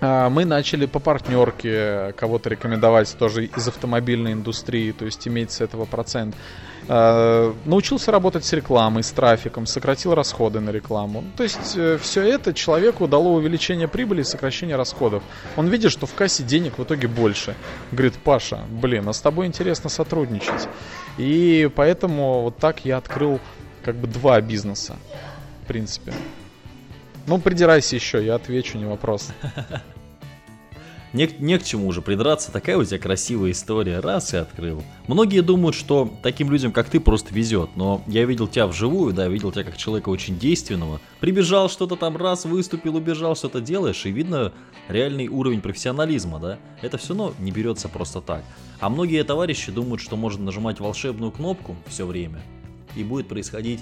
а, 0.00 0.28
мы 0.28 0.44
начали 0.44 0.86
по 0.86 0.98
партнерке 0.98 2.12
кого-то 2.16 2.50
рекомендовать 2.50 3.14
тоже 3.18 3.46
из 3.46 3.68
автомобильной 3.68 4.32
индустрии, 4.32 4.92
то 4.92 5.04
есть 5.04 5.26
иметь 5.26 5.52
с 5.52 5.60
этого 5.60 5.84
процент. 5.84 6.34
А, 6.88 7.54
научился 7.64 8.12
работать 8.12 8.44
с 8.44 8.52
рекламой, 8.52 9.02
с 9.02 9.10
трафиком, 9.10 9.66
сократил 9.66 10.14
расходы 10.14 10.60
на 10.60 10.70
рекламу. 10.70 11.24
То 11.36 11.42
есть 11.42 11.76
э, 11.76 11.98
все 12.00 12.22
это 12.22 12.52
человеку 12.52 13.08
дало 13.08 13.34
увеличение 13.34 13.88
прибыли 13.88 14.20
и 14.20 14.24
сокращение 14.24 14.76
расходов. 14.76 15.22
Он 15.56 15.68
видит, 15.68 15.92
что 15.92 16.06
в 16.06 16.14
кассе 16.14 16.42
денег 16.42 16.78
в 16.78 16.82
итоге 16.84 17.08
больше. 17.08 17.54
Говорит, 17.90 18.14
Паша, 18.18 18.60
блин, 18.68 19.08
а 19.08 19.12
с 19.12 19.20
тобой 19.20 19.46
интересно 19.46 19.88
сотрудничать. 19.88 20.68
И 21.16 21.70
поэтому 21.74 22.42
вот 22.42 22.58
так 22.58 22.84
я 22.84 22.98
открыл 22.98 23.40
как 23.82 23.96
бы 23.96 24.06
два 24.06 24.40
бизнеса, 24.40 24.96
в 25.62 25.66
принципе. 25.66 26.12
Ну, 27.26 27.38
придирайся 27.38 27.96
еще, 27.96 28.24
я 28.24 28.34
отвечу, 28.34 28.76
не 28.76 28.84
вопрос. 28.84 29.30
Не, 31.14 31.30
не 31.38 31.58
к 31.60 31.62
чему 31.62 31.86
уже 31.86 32.02
придраться, 32.02 32.50
такая 32.50 32.76
у 32.76 32.84
тебя 32.84 32.98
красивая 32.98 33.52
история, 33.52 34.00
раз 34.00 34.34
и 34.34 34.36
открыл. 34.36 34.82
Многие 35.06 35.42
думают, 35.42 35.76
что 35.76 36.12
таким 36.24 36.50
людям, 36.50 36.72
как 36.72 36.90
ты, 36.90 36.98
просто 36.98 37.32
везет, 37.32 37.70
но 37.76 38.02
я 38.08 38.24
видел 38.24 38.48
тебя 38.48 38.66
вживую, 38.66 39.12
да, 39.14 39.28
видел 39.28 39.52
тебя 39.52 39.62
как 39.62 39.76
человека 39.76 40.08
очень 40.08 40.40
действенного. 40.40 41.00
Прибежал 41.20 41.70
что-то 41.70 41.94
там 41.94 42.16
раз, 42.16 42.46
выступил, 42.46 42.96
убежал, 42.96 43.36
что-то 43.36 43.60
делаешь, 43.60 44.04
и 44.06 44.10
видно 44.10 44.52
реальный 44.88 45.28
уровень 45.28 45.60
профессионализма, 45.60 46.40
да. 46.40 46.58
Это 46.82 46.98
все 46.98 47.10
равно 47.10 47.32
не 47.38 47.52
берется 47.52 47.88
просто 47.88 48.20
так. 48.20 48.42
А 48.80 48.88
многие 48.88 49.22
товарищи 49.22 49.70
думают, 49.70 50.00
что 50.00 50.16
можно 50.16 50.44
нажимать 50.44 50.80
волшебную 50.80 51.30
кнопку 51.30 51.76
все 51.86 52.06
время, 52.06 52.42
и 52.96 53.04
будет 53.04 53.28
происходить 53.28 53.80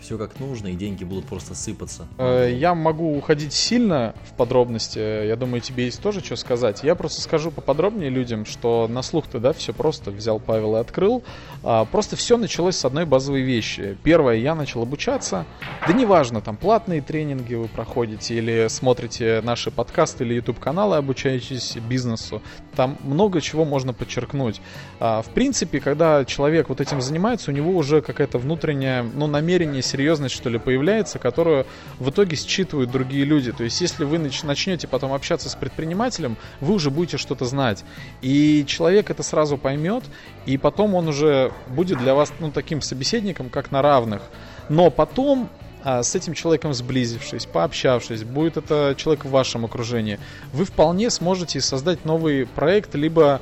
все 0.00 0.18
как 0.18 0.38
нужно, 0.40 0.68
и 0.68 0.74
деньги 0.74 1.04
будут 1.04 1.26
просто 1.26 1.54
сыпаться. 1.54 2.06
Э, 2.18 2.50
я 2.52 2.74
могу 2.74 3.16
уходить 3.16 3.52
сильно 3.52 4.14
в 4.30 4.34
подробности. 4.34 4.98
Я 4.98 5.36
думаю, 5.36 5.60
тебе 5.60 5.86
есть 5.86 6.02
тоже 6.02 6.20
что 6.20 6.36
сказать. 6.36 6.82
Я 6.82 6.94
просто 6.94 7.20
скажу 7.20 7.50
поподробнее 7.50 8.10
людям, 8.10 8.44
что 8.44 8.86
на 8.88 9.02
слух-то, 9.02 9.38
да, 9.38 9.52
все 9.52 9.72
просто. 9.72 10.10
Взял 10.10 10.38
Павел 10.40 10.76
и 10.76 10.80
открыл. 10.80 11.22
А, 11.62 11.84
просто 11.84 12.16
все 12.16 12.36
началось 12.36 12.76
с 12.76 12.84
одной 12.84 13.04
базовой 13.04 13.42
вещи. 13.42 13.96
Первое, 14.02 14.36
я 14.36 14.54
начал 14.54 14.82
обучаться. 14.82 15.44
Да 15.86 15.92
неважно, 15.92 16.40
там 16.40 16.56
платные 16.56 17.00
тренинги 17.00 17.54
вы 17.54 17.68
проходите 17.68 18.34
или 18.34 18.66
смотрите 18.68 19.40
наши 19.42 19.70
подкасты 19.70 20.24
или 20.24 20.34
YouTube 20.34 20.58
каналы, 20.58 20.96
обучаетесь 20.96 21.76
бизнесу. 21.76 22.42
Там 22.74 22.96
много 23.02 23.40
чего 23.40 23.64
можно 23.64 23.92
подчеркнуть. 23.92 24.60
А, 25.00 25.22
в 25.22 25.30
принципе, 25.30 25.80
когда 25.80 26.24
человек 26.24 26.68
вот 26.68 26.80
этим 26.80 27.00
занимается, 27.00 27.50
у 27.50 27.54
него 27.54 27.72
уже 27.72 28.00
какая-то 28.02 28.38
внутренняя, 28.38 29.02
ну, 29.02 29.26
намерение 29.26 29.82
серьезность, 29.88 30.34
что 30.34 30.50
ли, 30.50 30.58
появляется, 30.58 31.18
которую 31.18 31.66
в 31.98 32.10
итоге 32.10 32.36
считывают 32.36 32.90
другие 32.90 33.24
люди. 33.24 33.52
То 33.52 33.64
есть, 33.64 33.80
если 33.80 34.04
вы 34.04 34.18
начнете 34.18 34.86
потом 34.86 35.12
общаться 35.12 35.48
с 35.48 35.54
предпринимателем, 35.54 36.36
вы 36.60 36.74
уже 36.74 36.90
будете 36.90 37.16
что-то 37.16 37.44
знать. 37.44 37.84
И 38.22 38.64
человек 38.66 39.10
это 39.10 39.22
сразу 39.22 39.58
поймет, 39.58 40.04
и 40.46 40.56
потом 40.58 40.94
он 40.94 41.08
уже 41.08 41.52
будет 41.68 41.98
для 41.98 42.14
вас, 42.14 42.32
ну, 42.38 42.50
таким 42.50 42.82
собеседником, 42.82 43.48
как 43.50 43.70
на 43.70 43.82
равных. 43.82 44.22
Но 44.68 44.90
потом 44.90 45.48
а 45.84 46.02
с 46.02 46.14
этим 46.14 46.34
человеком 46.34 46.74
сблизившись, 46.74 47.46
пообщавшись, 47.46 48.24
будет 48.24 48.56
это 48.56 48.94
человек 48.96 49.24
в 49.24 49.30
вашем 49.30 49.64
окружении, 49.64 50.18
вы 50.52 50.64
вполне 50.64 51.08
сможете 51.08 51.60
создать 51.60 52.04
новый 52.04 52.46
проект, 52.46 52.94
либо 52.94 53.40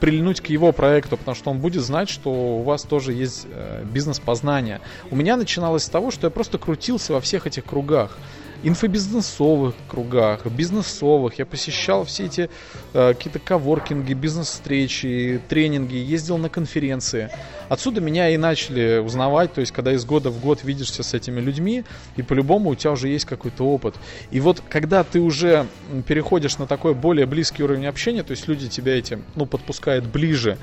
прильнуть 0.00 0.40
к 0.40 0.46
его 0.46 0.72
проекту, 0.72 1.16
потому 1.16 1.34
что 1.34 1.50
он 1.50 1.58
будет 1.58 1.82
знать, 1.82 2.08
что 2.08 2.30
у 2.30 2.62
вас 2.62 2.82
тоже 2.82 3.12
есть 3.12 3.46
э, 3.50 3.84
бизнес-познание. 3.84 4.80
У 5.10 5.16
меня 5.16 5.36
начиналось 5.36 5.84
с 5.84 5.88
того, 5.88 6.10
что 6.10 6.26
я 6.26 6.30
просто 6.30 6.58
крутился 6.58 7.12
во 7.12 7.20
всех 7.20 7.46
этих 7.46 7.64
кругах 7.64 8.18
инфобизнесовых 8.62 9.74
кругах, 9.88 10.46
бизнесовых. 10.46 11.38
Я 11.38 11.46
посещал 11.46 12.04
все 12.04 12.26
эти 12.26 12.50
э, 12.92 13.14
какие-то 13.14 13.38
коворкинги, 13.38 14.14
бизнес-встречи, 14.14 15.40
тренинги, 15.48 15.94
ездил 15.94 16.38
на 16.38 16.48
конференции. 16.48 17.30
Отсюда 17.68 18.00
меня 18.00 18.30
и 18.30 18.36
начали 18.36 18.98
узнавать, 18.98 19.52
то 19.52 19.60
есть 19.60 19.72
когда 19.72 19.92
из 19.92 20.04
года 20.04 20.30
в 20.30 20.40
год 20.40 20.64
видишься 20.64 21.02
с 21.02 21.14
этими 21.14 21.40
людьми, 21.40 21.84
и 22.16 22.22
по-любому 22.22 22.70
у 22.70 22.74
тебя 22.74 22.92
уже 22.92 23.08
есть 23.08 23.24
какой-то 23.24 23.64
опыт. 23.64 23.94
И 24.30 24.40
вот 24.40 24.62
когда 24.68 25.04
ты 25.04 25.20
уже 25.20 25.66
переходишь 26.06 26.58
на 26.58 26.66
такой 26.66 26.94
более 26.94 27.26
близкий 27.26 27.62
уровень 27.62 27.86
общения, 27.86 28.22
то 28.22 28.32
есть 28.32 28.48
люди 28.48 28.68
тебя 28.68 28.98
этим, 28.98 29.24
ну, 29.34 29.46
подпускают 29.46 30.06
ближе, 30.06 30.58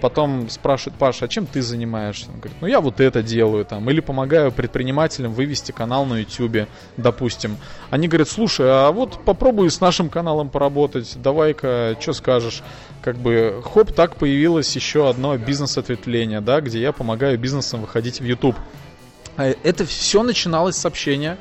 потом 0.00 0.50
спрашивают, 0.50 0.98
Паша, 0.98 1.24
а 1.24 1.28
чем 1.28 1.46
ты 1.46 1.62
занимаешься? 1.62 2.26
Он 2.28 2.38
говорит, 2.38 2.58
ну 2.60 2.66
я 2.66 2.80
вот 2.80 3.00
это 3.00 3.22
делаю 3.22 3.64
там, 3.64 3.88
или 3.88 4.00
помогаю 4.00 4.52
предпринимателям 4.52 5.32
вывести 5.32 5.72
канал 5.72 6.04
на 6.04 6.18
YouTube, 6.18 6.68
допустим. 6.98 7.56
Они 7.90 8.06
говорят, 8.06 8.28
слушай, 8.28 8.66
а 8.68 8.90
вот 8.92 9.24
попробуй 9.24 9.70
с 9.70 9.80
нашим 9.80 10.10
каналом 10.10 10.50
поработать, 10.50 11.10
давай-ка, 11.16 11.96
что 12.00 12.12
скажешь? 12.12 12.62
Как 13.02 13.16
бы, 13.16 13.62
хоп, 13.64 13.92
так 13.92 14.16
появилось 14.16 14.74
еще 14.76 15.08
одно 15.08 15.36
бизнес-ответвление, 15.36 16.40
да, 16.44 16.60
где 16.60 16.80
я 16.80 16.92
помогаю 16.92 17.38
бизнесам 17.38 17.80
выходить 17.80 18.20
в 18.20 18.24
YouTube. 18.24 18.56
А 19.36 19.46
это 19.46 19.84
все 19.84 20.22
начиналось 20.22 20.76
с 20.76 20.86
общения, 20.86 21.38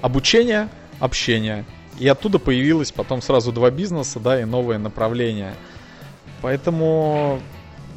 обучения, 0.00 0.68
общения. 0.98 1.64
И 1.98 2.08
оттуда 2.08 2.38
появилось 2.38 2.92
потом 2.92 3.22
сразу 3.22 3.52
два 3.52 3.70
бизнеса, 3.70 4.20
да, 4.20 4.40
и 4.40 4.44
новое 4.44 4.78
направление. 4.78 5.54
Поэтому 6.42 7.40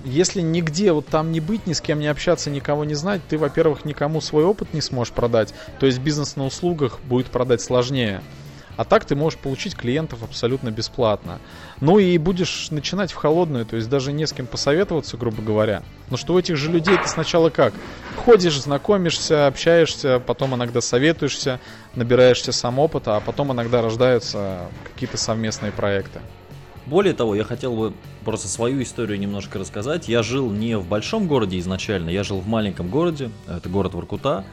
если 0.06 0.42
нигде 0.42 0.92
вот 0.94 1.08
там 1.08 1.32
не 1.32 1.40
быть, 1.40 1.68
ни 1.68 1.74
с 1.74 1.82
кем 1.82 2.00
не 2.00 2.08
общаться, 2.08 2.50
никого 2.50 2.86
не 2.86 2.94
знать, 2.94 3.22
ты, 3.28 3.38
во-первых, 3.38 3.86
никому 3.86 4.22
свой 4.22 4.46
опыт 4.46 4.74
не 4.74 4.82
сможешь 4.82 5.14
продать. 5.14 5.54
То 5.80 5.86
есть 5.86 6.00
бизнес 6.00 6.36
на 6.36 6.46
услугах 6.46 7.00
будет 7.02 7.28
продать 7.28 7.62
сложнее. 7.62 8.22
А 8.80 8.86
так 8.86 9.04
ты 9.04 9.14
можешь 9.14 9.38
получить 9.38 9.76
клиентов 9.76 10.24
абсолютно 10.24 10.72
бесплатно. 10.72 11.40
Ну 11.82 12.00
и 12.00 12.18
будешь 12.18 12.72
начинать 12.72 13.12
в 13.12 13.16
холодную, 13.16 13.66
то 13.66 13.76
есть 13.76 13.90
даже 13.90 14.14
не 14.14 14.26
с 14.26 14.32
кем 14.32 14.48
посоветоваться, 14.48 15.18
грубо 15.18 15.42
говоря. 15.42 15.84
Но 16.10 16.16
что 16.16 16.36
у 16.36 16.40
этих 16.40 16.56
же 16.56 16.72
людей 16.72 16.96
ты 16.96 17.06
сначала 17.10 17.50
как? 17.50 17.74
Ходишь, 18.16 18.58
знакомишься, 18.58 19.48
общаешься, 19.48 20.22
потом 20.26 20.56
иногда 20.56 20.80
советуешься, 20.80 21.60
набираешься 21.94 22.54
сам 22.54 22.80
опыта, 22.80 23.18
а 23.18 23.20
потом 23.20 23.52
иногда 23.52 23.82
рождаются 23.82 24.70
какие-то 24.94 25.18
совместные 25.18 25.74
проекты. 25.74 26.22
Более 26.86 27.14
того, 27.14 27.36
я 27.36 27.44
хотел 27.44 27.76
бы 27.76 27.94
просто 28.24 28.48
свою 28.48 28.82
историю 28.82 29.20
немножко 29.20 29.60
рассказать. 29.60 30.08
Я 30.08 30.24
жил 30.24 30.50
не 30.52 30.78
в 30.78 30.88
большом 30.88 31.28
городе 31.28 31.60
изначально, 31.60 32.12
я 32.12 32.24
жил 32.24 32.40
в 32.40 32.48
маленьком 32.48 32.88
городе, 32.88 33.30
это 33.46 33.68
город 33.68 33.94
Воркута, 33.94 34.46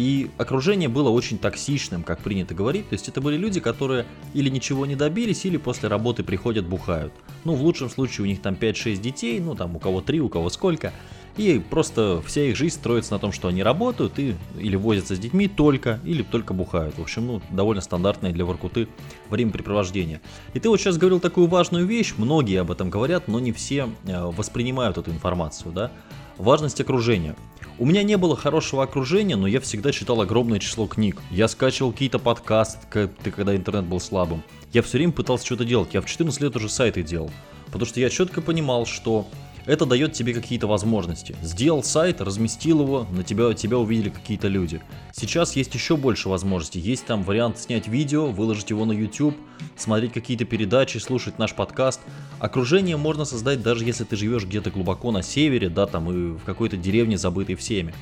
и 0.00 0.30
окружение 0.38 0.88
было 0.88 1.10
очень 1.10 1.36
токсичным, 1.36 2.04
как 2.04 2.20
принято 2.20 2.54
говорить. 2.54 2.88
То 2.88 2.94
есть 2.94 3.06
это 3.08 3.20
были 3.20 3.36
люди, 3.36 3.60
которые 3.60 4.06
или 4.32 4.48
ничего 4.48 4.86
не 4.86 4.96
добились, 4.96 5.44
или 5.44 5.58
после 5.58 5.90
работы 5.90 6.22
приходят, 6.22 6.66
бухают. 6.66 7.12
Ну, 7.44 7.54
в 7.54 7.62
лучшем 7.62 7.90
случае 7.90 8.24
у 8.24 8.26
них 8.26 8.40
там 8.40 8.54
5-6 8.54 8.96
детей, 8.96 9.38
ну 9.40 9.54
там 9.54 9.76
у 9.76 9.78
кого 9.78 10.00
3, 10.00 10.22
у 10.22 10.30
кого 10.30 10.48
сколько. 10.48 10.94
И 11.36 11.58
просто 11.58 12.22
вся 12.26 12.44
их 12.44 12.56
жизнь 12.56 12.76
строится 12.76 13.12
на 13.12 13.18
том, 13.18 13.30
что 13.30 13.48
они 13.48 13.62
работают 13.62 14.18
и 14.18 14.36
или 14.58 14.74
возятся 14.74 15.16
с 15.16 15.18
детьми 15.18 15.48
только, 15.48 16.00
или 16.02 16.22
только 16.22 16.54
бухают. 16.54 16.96
В 16.96 17.02
общем, 17.02 17.26
ну, 17.26 17.42
довольно 17.50 17.82
стандартное 17.82 18.32
для 18.32 18.46
Воркуты 18.46 18.88
времяпрепровождение. 19.28 20.22
И 20.54 20.60
ты 20.60 20.70
вот 20.70 20.80
сейчас 20.80 20.96
говорил 20.96 21.20
такую 21.20 21.46
важную 21.46 21.84
вещь, 21.84 22.14
многие 22.16 22.62
об 22.62 22.70
этом 22.70 22.88
говорят, 22.88 23.28
но 23.28 23.38
не 23.38 23.52
все 23.52 23.90
э, 24.04 24.24
воспринимают 24.24 24.96
эту 24.96 25.10
информацию, 25.10 25.72
да? 25.72 25.92
Важность 26.38 26.80
окружения. 26.80 27.36
У 27.80 27.86
меня 27.86 28.02
не 28.02 28.18
было 28.18 28.36
хорошего 28.36 28.82
окружения, 28.82 29.36
но 29.36 29.46
я 29.46 29.58
всегда 29.58 29.90
читал 29.90 30.20
огромное 30.20 30.58
число 30.58 30.86
книг. 30.86 31.16
Я 31.30 31.48
скачивал 31.48 31.92
какие-то 31.92 32.18
подкасты, 32.18 33.08
когда 33.22 33.56
интернет 33.56 33.86
был 33.86 34.00
слабым. 34.00 34.42
Я 34.74 34.82
все 34.82 34.98
время 34.98 35.14
пытался 35.14 35.46
что-то 35.46 35.64
делать. 35.64 35.94
Я 35.94 36.02
в 36.02 36.04
14 36.04 36.42
лет 36.42 36.54
уже 36.54 36.68
сайты 36.68 37.02
делал. 37.02 37.30
Потому 37.68 37.86
что 37.86 37.98
я 37.98 38.10
четко 38.10 38.42
понимал, 38.42 38.84
что 38.84 39.26
это 39.66 39.86
дает 39.86 40.12
тебе 40.12 40.34
какие-то 40.34 40.66
возможности. 40.66 41.36
Сделал 41.42 41.82
сайт, 41.82 42.20
разместил 42.20 42.82
его, 42.82 43.06
на 43.10 43.22
тебя, 43.22 43.52
тебя 43.54 43.78
увидели 43.78 44.10
какие-то 44.10 44.48
люди. 44.48 44.80
Сейчас 45.12 45.56
есть 45.56 45.74
еще 45.74 45.96
больше 45.96 46.28
возможностей. 46.28 46.80
Есть 46.80 47.06
там 47.06 47.22
вариант 47.22 47.58
снять 47.58 47.88
видео, 47.88 48.26
выложить 48.26 48.70
его 48.70 48.84
на 48.84 48.92
YouTube, 48.92 49.36
смотреть 49.76 50.12
какие-то 50.12 50.44
передачи, 50.44 50.98
слушать 50.98 51.38
наш 51.38 51.54
подкаст. 51.54 52.00
Окружение 52.38 52.96
можно 52.96 53.24
создать 53.24 53.62
даже 53.62 53.84
если 53.84 54.04
ты 54.04 54.16
живешь 54.16 54.44
где-то 54.44 54.70
глубоко 54.70 55.10
на 55.12 55.22
севере, 55.22 55.68
да, 55.68 55.86
там 55.86 56.10
и 56.10 56.38
в 56.38 56.44
какой-то 56.44 56.76
деревне, 56.76 57.18
забытой 57.18 57.54
всеми. 57.54 57.94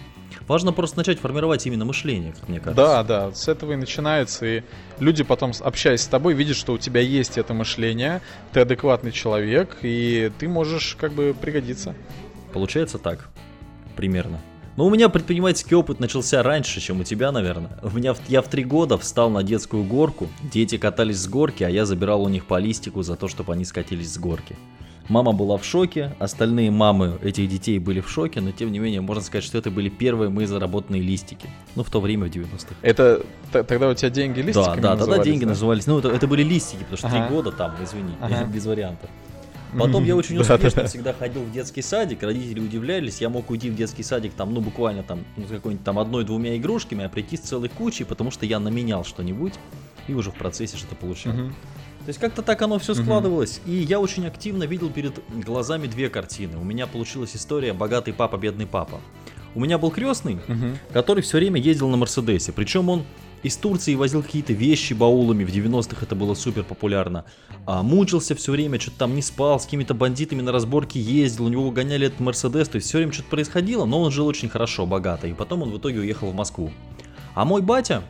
Важно 0.46 0.72
просто 0.72 0.98
начать 0.98 1.18
формировать 1.18 1.66
именно 1.66 1.84
мышление, 1.84 2.32
как 2.32 2.48
мне 2.48 2.60
кажется. 2.60 2.82
Да, 2.82 3.02
да, 3.02 3.34
с 3.34 3.48
этого 3.48 3.72
и 3.72 3.76
начинается. 3.76 4.46
И 4.46 4.62
люди 4.98 5.24
потом, 5.24 5.52
общаясь 5.60 6.02
с 6.02 6.06
тобой, 6.06 6.34
видят, 6.34 6.56
что 6.56 6.72
у 6.72 6.78
тебя 6.78 7.00
есть 7.00 7.38
это 7.38 7.54
мышление, 7.54 8.20
ты 8.52 8.60
адекватный 8.60 9.12
человек, 9.12 9.78
и 9.82 10.30
ты 10.38 10.48
можешь 10.48 10.96
как 10.98 11.12
бы 11.12 11.34
пригодиться. 11.38 11.94
Получается 12.52 12.98
так, 12.98 13.28
примерно. 13.96 14.40
Но 14.78 14.86
у 14.86 14.90
меня 14.90 15.08
предпринимательский 15.08 15.76
опыт 15.76 15.98
начался 15.98 16.40
раньше, 16.40 16.80
чем 16.80 17.00
у 17.00 17.02
тебя, 17.02 17.32
наверное. 17.32 17.72
У 17.82 17.90
меня, 17.90 18.14
я 18.28 18.42
в 18.42 18.46
три 18.46 18.62
года 18.62 18.96
встал 18.96 19.28
на 19.28 19.42
детскую 19.42 19.82
горку, 19.82 20.28
дети 20.40 20.78
катались 20.78 21.18
с 21.18 21.26
горки, 21.26 21.64
а 21.64 21.68
я 21.68 21.84
забирал 21.84 22.22
у 22.22 22.28
них 22.28 22.46
по 22.46 22.60
листику 22.60 23.02
за 23.02 23.16
то, 23.16 23.26
чтобы 23.26 23.54
они 23.54 23.64
скатились 23.64 24.12
с 24.12 24.18
горки. 24.18 24.54
Мама 25.08 25.32
была 25.32 25.56
в 25.56 25.64
шоке, 25.64 26.14
остальные 26.20 26.70
мамы 26.70 27.18
этих 27.24 27.48
детей 27.48 27.80
были 27.80 27.98
в 27.98 28.08
шоке, 28.08 28.40
но 28.40 28.52
тем 28.52 28.70
не 28.70 28.78
менее 28.78 29.00
можно 29.00 29.24
сказать, 29.24 29.42
что 29.42 29.58
это 29.58 29.72
были 29.72 29.88
первые 29.88 30.30
мои 30.30 30.46
заработанные 30.46 31.02
листики. 31.02 31.50
Ну, 31.74 31.82
в 31.82 31.90
то 31.90 32.00
время, 32.00 32.28
в 32.28 32.30
90-х. 32.30 32.76
Это 32.82 33.26
тогда 33.50 33.88
у 33.88 33.94
тебя 33.94 34.10
деньги 34.10 34.42
листиками 34.42 34.80
Да, 34.80 34.94
да, 34.94 35.06
тогда 35.06 35.24
деньги 35.24 35.42
да? 35.42 35.50
назывались. 35.50 35.88
Ну, 35.88 35.98
это, 35.98 36.10
это 36.10 36.28
были 36.28 36.44
листики, 36.44 36.84
потому 36.84 36.98
что 36.98 37.08
три 37.08 37.18
ага. 37.18 37.34
года 37.34 37.50
там, 37.50 37.74
извини, 37.82 38.12
ага. 38.20 38.44
без 38.54 38.64
вариантов. 38.64 39.10
Потом 39.76 40.04
я 40.04 40.16
очень 40.16 40.38
успешно 40.40 40.86
всегда 40.86 41.12
ходил 41.12 41.42
в 41.42 41.50
детский 41.50 41.82
садик, 41.82 42.22
родители 42.22 42.60
удивлялись, 42.60 43.20
я 43.20 43.28
мог 43.28 43.50
уйти 43.50 43.70
в 43.70 43.74
детский 43.74 44.02
садик 44.02 44.34
там, 44.34 44.54
ну, 44.54 44.60
буквально 44.60 45.02
там, 45.02 45.24
ну, 45.36 45.44
какой-нибудь 45.44 45.84
там 45.84 45.98
одной-двумя 45.98 46.56
игрушками, 46.56 47.04
а 47.04 47.08
прийти 47.08 47.36
с 47.36 47.40
целой 47.40 47.68
кучей, 47.68 48.04
потому 48.04 48.30
что 48.30 48.46
я 48.46 48.58
наменял 48.60 49.04
что-нибудь 49.04 49.54
и 50.06 50.14
уже 50.14 50.30
в 50.30 50.34
процессе 50.34 50.76
что-то 50.76 50.94
получал. 50.94 51.32
То 51.32 52.10
есть 52.10 52.20
как-то 52.20 52.40
так 52.40 52.62
оно 52.62 52.78
все 52.78 52.94
складывалось. 52.94 53.60
И 53.66 53.72
я 53.72 54.00
очень 54.00 54.26
активно 54.26 54.64
видел 54.64 54.88
перед 54.88 55.20
глазами 55.44 55.86
две 55.86 56.08
картины. 56.08 56.56
У 56.56 56.64
меня 56.64 56.86
получилась 56.86 57.36
история 57.36 57.74
«Богатый 57.74 58.14
папа, 58.14 58.38
бедный 58.38 58.66
папа». 58.66 59.00
У 59.54 59.60
меня 59.60 59.76
был 59.76 59.90
крестный, 59.90 60.38
который 60.92 61.22
все 61.22 61.36
время 61.36 61.60
ездил 61.60 61.88
на 61.88 61.98
Мерседесе. 61.98 62.52
Причем 62.52 62.88
он 62.88 63.04
из 63.42 63.56
Турции 63.56 63.94
возил 63.94 64.22
какие-то 64.22 64.52
вещи 64.52 64.94
баулами, 64.94 65.44
в 65.44 65.48
90-х 65.48 65.98
это 66.02 66.14
было 66.14 66.34
супер 66.34 66.64
популярно. 66.64 67.24
А, 67.66 67.82
мучился 67.82 68.34
все 68.34 68.52
время, 68.52 68.80
что-то 68.80 68.98
там 68.98 69.14
не 69.14 69.22
спал, 69.22 69.60
с 69.60 69.64
какими-то 69.64 69.94
бандитами 69.94 70.42
на 70.42 70.52
разборки 70.52 70.98
ездил, 70.98 71.46
у 71.46 71.48
него 71.48 71.70
гоняли 71.70 72.06
этот 72.06 72.20
Мерседес, 72.20 72.68
то 72.68 72.76
есть 72.76 72.88
все 72.88 72.98
время 72.98 73.12
что-то 73.12 73.30
происходило, 73.30 73.84
но 73.84 74.02
он 74.02 74.10
жил 74.10 74.26
очень 74.26 74.48
хорошо, 74.48 74.86
богато, 74.86 75.28
и 75.28 75.34
потом 75.34 75.62
он 75.62 75.70
в 75.70 75.78
итоге 75.78 76.00
уехал 76.00 76.30
в 76.30 76.34
Москву. 76.34 76.70
А 77.34 77.44
мой 77.44 77.62
батя, 77.62 78.02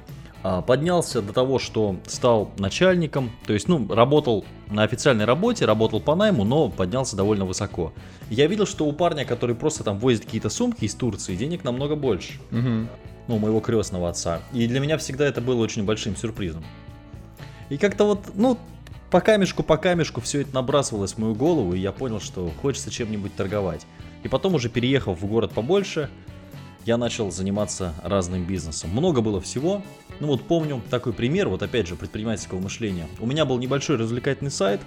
а, 0.43 0.63
поднялся 0.63 1.21
до 1.21 1.33
того, 1.33 1.59
что 1.59 1.97
стал 2.07 2.51
начальником, 2.59 3.31
то 3.47 3.53
есть, 3.53 3.69
ну, 3.69 3.93
работал 3.93 4.45
на 4.71 4.83
официальной 4.85 5.25
работе, 5.25 5.65
работал 5.65 6.01
по 6.01 6.15
найму, 6.15 6.45
но 6.45 6.69
поднялся 6.69 7.17
довольно 7.17 7.45
высоко. 7.45 7.93
Я 8.31 8.47
видел, 8.47 8.67
что 8.67 8.87
у 8.87 8.93
парня, 8.93 9.25
который 9.25 9.57
просто 9.57 9.83
там 9.83 9.99
возит 9.99 10.25
какие-то 10.25 10.49
сумки 10.49 10.85
из 10.85 10.95
Турции, 10.95 11.35
денег 11.35 11.65
намного 11.65 11.97
больше. 11.97 12.35
Угу. 12.53 12.89
Ну, 13.29 13.39
моего 13.39 13.61
крестного 13.61 14.09
отца. 14.09 14.41
И 14.53 14.67
для 14.67 14.81
меня 14.81 14.99
всегда 14.99 15.27
это 15.27 15.41
было 15.41 15.63
очень 15.63 15.85
большим 15.85 16.17
сюрпризом. 16.17 16.65
И 17.69 17.77
как-то 17.77 18.05
вот, 18.05 18.25
ну, 18.35 18.59
по 19.11 19.21
камешку, 19.21 19.63
по 19.63 19.77
камешку 19.77 20.21
все 20.21 20.41
это 20.41 20.55
набрасывалось 20.55 21.13
в 21.13 21.19
мою 21.19 21.35
голову, 21.35 21.75
и 21.75 21.79
я 21.79 21.93
понял, 21.93 22.21
что 22.21 22.51
хочется 22.61 22.91
чем-нибудь 22.91 23.35
торговать. 23.37 23.87
И 24.23 24.29
потом 24.29 24.55
уже 24.55 24.69
переехав 24.69 25.21
в 25.21 25.27
город 25.27 25.53
побольше, 25.53 26.11
я 26.85 26.97
начал 26.97 27.31
заниматься 27.31 27.95
разным 28.03 28.45
бизнесом. 28.45 28.91
Много 28.91 29.21
было 29.21 29.41
всего. 29.41 29.83
Ну 30.21 30.29
вот 30.29 30.43
помню 30.43 30.83
такой 30.91 31.13
пример, 31.13 31.49
вот 31.49 31.63
опять 31.63 31.87
же, 31.87 31.97
предпринимательского 31.97 32.61
мышления. 32.61 33.07
У 33.21 33.27
меня 33.27 33.45
был 33.45 33.59
небольшой 33.59 33.97
развлекательный 33.97 34.51
сайт, 34.51 34.81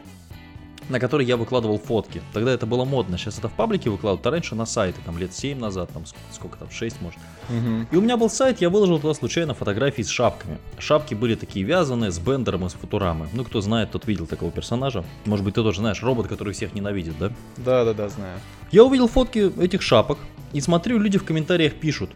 на 0.92 1.00
который 1.00 1.26
я 1.26 1.38
выкладывал 1.38 1.80
фотки. 1.80 2.22
Тогда 2.34 2.52
это 2.52 2.66
было 2.66 2.86
модно. 2.86 3.18
Сейчас 3.18 3.40
это 3.40 3.50
в 3.50 3.54
паблике 3.54 3.90
выкладывают, 3.90 4.26
а 4.28 4.32
раньше 4.32 4.56
на 4.56 4.66
сайты, 4.66 5.00
там 5.06 5.18
лет 5.18 5.34
7 5.34 5.58
назад, 5.58 5.90
там 5.94 6.04
сколько 6.32 6.58
там, 6.58 6.70
6 6.70 7.02
может. 7.02 7.20
Угу. 7.50 7.88
И 7.92 7.96
у 7.96 8.02
меня 8.02 8.18
был 8.18 8.30
сайт, 8.30 8.62
я 8.62 8.70
выложил 8.70 9.00
туда 9.00 9.14
случайно 9.14 9.54
фотографии 9.54 10.02
с 10.02 10.10
шапками. 10.10 10.60
Шапки 10.78 11.16
были 11.16 11.36
такие 11.36 11.66
вязаные, 11.66 12.12
с 12.12 12.20
Бендером 12.20 12.66
из 12.66 12.74
Футурамы. 12.74 13.30
Ну, 13.34 13.44
кто 13.44 13.62
знает, 13.62 13.92
тот 13.92 14.06
видел 14.06 14.28
такого 14.28 14.52
персонажа. 14.52 15.04
Может 15.26 15.46
быть, 15.46 15.56
ты 15.56 15.64
тоже 15.64 15.80
знаешь, 15.80 16.04
робот, 16.04 16.28
который 16.28 16.54
всех 16.54 16.76
ненавидит, 16.76 17.18
да? 17.18 17.32
Да, 17.58 17.86
да, 17.86 17.94
да, 17.94 18.10
знаю. 18.10 18.40
Я 18.72 18.84
увидел 18.84 19.08
фотки 19.08 19.52
этих 19.62 19.82
шапок, 19.82 20.18
и 20.54 20.60
смотрю, 20.60 21.00
люди 21.00 21.18
в 21.18 21.24
комментариях 21.24 21.74
пишут, 21.76 22.10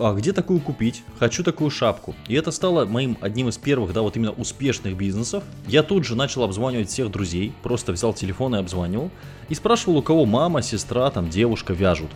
а 0.00 0.14
где 0.14 0.32
такую 0.32 0.60
купить? 0.60 1.02
Хочу 1.18 1.44
такую 1.44 1.70
шапку. 1.70 2.14
И 2.26 2.34
это 2.34 2.50
стало 2.50 2.84
моим 2.86 3.18
одним 3.20 3.48
из 3.48 3.58
первых, 3.58 3.92
да, 3.92 4.02
вот 4.02 4.16
именно 4.16 4.32
успешных 4.32 4.96
бизнесов. 4.96 5.44
Я 5.66 5.82
тут 5.82 6.04
же 6.04 6.16
начал 6.16 6.42
обзванивать 6.42 6.88
всех 6.88 7.10
друзей, 7.10 7.52
просто 7.62 7.92
взял 7.92 8.14
телефон 8.14 8.54
и 8.54 8.58
обзванивал. 8.58 9.10
И 9.48 9.54
спрашивал, 9.54 9.98
у 9.98 10.02
кого 10.02 10.24
мама, 10.26 10.62
сестра, 10.62 11.10
там, 11.10 11.28
девушка 11.28 11.72
вяжут. 11.72 12.10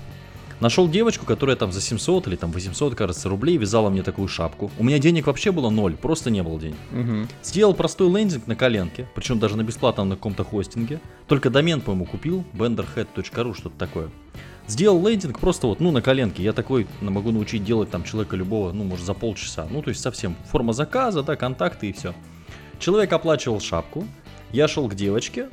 Нашел 0.61 0.89
девочку, 0.89 1.27
которая 1.27 1.57
там 1.57 1.73
за 1.73 1.81
700 1.81 2.29
или 2.29 2.37
там 2.37 2.53
800, 2.53 2.95
кажется, 2.95 3.29
рублей 3.29 3.57
вязала 3.57 3.91
мне 3.91 4.03
такую 4.03 4.29
шапку. 4.29 4.71
У 4.79 4.85
меня 4.85 4.99
денег 4.99 5.27
вообще 5.27 5.53
было 5.53 5.69
ноль, 5.69 5.97
просто 5.97 6.31
не 6.31 6.43
было 6.43 6.59
денег. 6.59 6.77
Угу. 6.93 7.29
Сделал 7.43 7.75
простой 7.75 8.09
лендинг 8.09 8.47
на 8.47 8.57
коленке, 8.57 9.09
причем 9.15 9.39
даже 9.39 9.57
на 9.57 9.63
бесплатном 9.63 10.09
на 10.09 10.17
каком-то 10.17 10.45
хостинге. 10.45 11.01
Только 11.27 11.51
домен, 11.51 11.81
по-моему, 11.81 12.07
купил, 12.07 12.45
benderhead.ru, 12.55 13.55
что-то 13.55 13.77
такое. 13.77 14.11
Сделал 14.67 15.07
лендинг 15.07 15.39
просто 15.39 15.67
вот, 15.67 15.81
ну, 15.81 15.91
на 15.91 16.01
коленке. 16.01 16.43
Я 16.43 16.53
такой 16.53 16.87
могу 17.01 17.31
научить 17.31 17.65
делать 17.65 17.91
там 17.91 18.05
человека 18.05 18.37
любого, 18.37 18.73
ну, 18.73 18.85
может, 18.85 19.05
за 19.05 19.15
полчаса. 19.15 19.67
Ну, 19.71 19.83
то 19.83 19.91
есть 19.91 20.01
совсем 20.01 20.37
форма 20.51 20.73
заказа, 20.73 21.23
да, 21.23 21.37
контакты 21.37 21.91
и 21.91 21.93
все. 21.93 22.15
Человек 22.79 23.13
оплачивал 23.13 23.61
шапку. 23.61 24.05
Я 24.53 24.69
шел 24.69 24.89
к 24.89 24.95
девочке, 24.95 25.49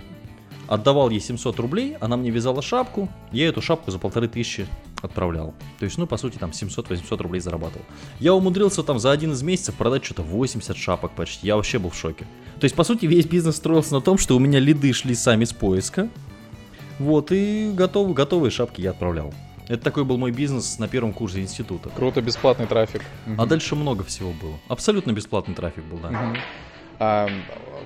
отдавал 0.67 1.09
ей 1.09 1.19
700 1.19 1.59
рублей, 1.59 1.97
она 1.99 2.15
мне 2.15 2.29
вязала 2.29 2.61
шапку, 2.61 3.09
я 3.31 3.49
эту 3.49 3.61
шапку 3.61 3.91
за 3.91 3.99
полторы 3.99 4.27
тысячи 4.27 4.67
отправлял. 5.01 5.53
То 5.79 5.85
есть, 5.85 5.97
ну, 5.97 6.07
по 6.07 6.17
сути, 6.17 6.37
там 6.37 6.51
700-800 6.51 7.21
рублей 7.21 7.39
зарабатывал. 7.41 7.83
Я 8.19 8.33
умудрился 8.33 8.83
там 8.83 8.99
за 8.99 9.11
один 9.11 9.33
из 9.33 9.41
месяцев 9.41 9.75
продать 9.75 10.05
что-то 10.05 10.21
80 10.21 10.77
шапок 10.77 11.11
почти. 11.11 11.47
Я 11.47 11.55
вообще 11.55 11.79
был 11.79 11.89
в 11.89 11.95
шоке. 11.95 12.25
То 12.59 12.65
есть, 12.65 12.75
по 12.75 12.83
сути, 12.83 13.05
весь 13.05 13.25
бизнес 13.25 13.57
строился 13.57 13.93
на 13.93 14.01
том, 14.01 14.17
что 14.17 14.35
у 14.35 14.39
меня 14.39 14.59
лиды 14.59 14.93
шли 14.93 15.15
сами 15.15 15.43
с 15.45 15.51
поиска. 15.51 16.09
Вот, 17.01 17.31
и 17.31 17.71
готовы, 17.73 18.13
готовые 18.13 18.51
шапки 18.51 18.81
я 18.81 18.91
отправлял. 18.91 19.33
Это 19.67 19.83
такой 19.83 20.03
был 20.03 20.17
мой 20.17 20.31
бизнес 20.31 20.77
на 20.79 20.87
первом 20.87 21.13
курсе 21.13 21.41
института. 21.41 21.89
Круто, 21.89 22.21
бесплатный 22.21 22.67
трафик. 22.67 23.01
А 23.37 23.45
дальше 23.45 23.75
много 23.75 24.03
всего 24.03 24.31
было. 24.31 24.59
Абсолютно 24.67 25.11
бесплатный 25.11 25.55
трафик 25.55 25.83
был, 25.85 25.97
да. 25.97 26.09
Угу. 26.09 26.37
А, 26.99 27.31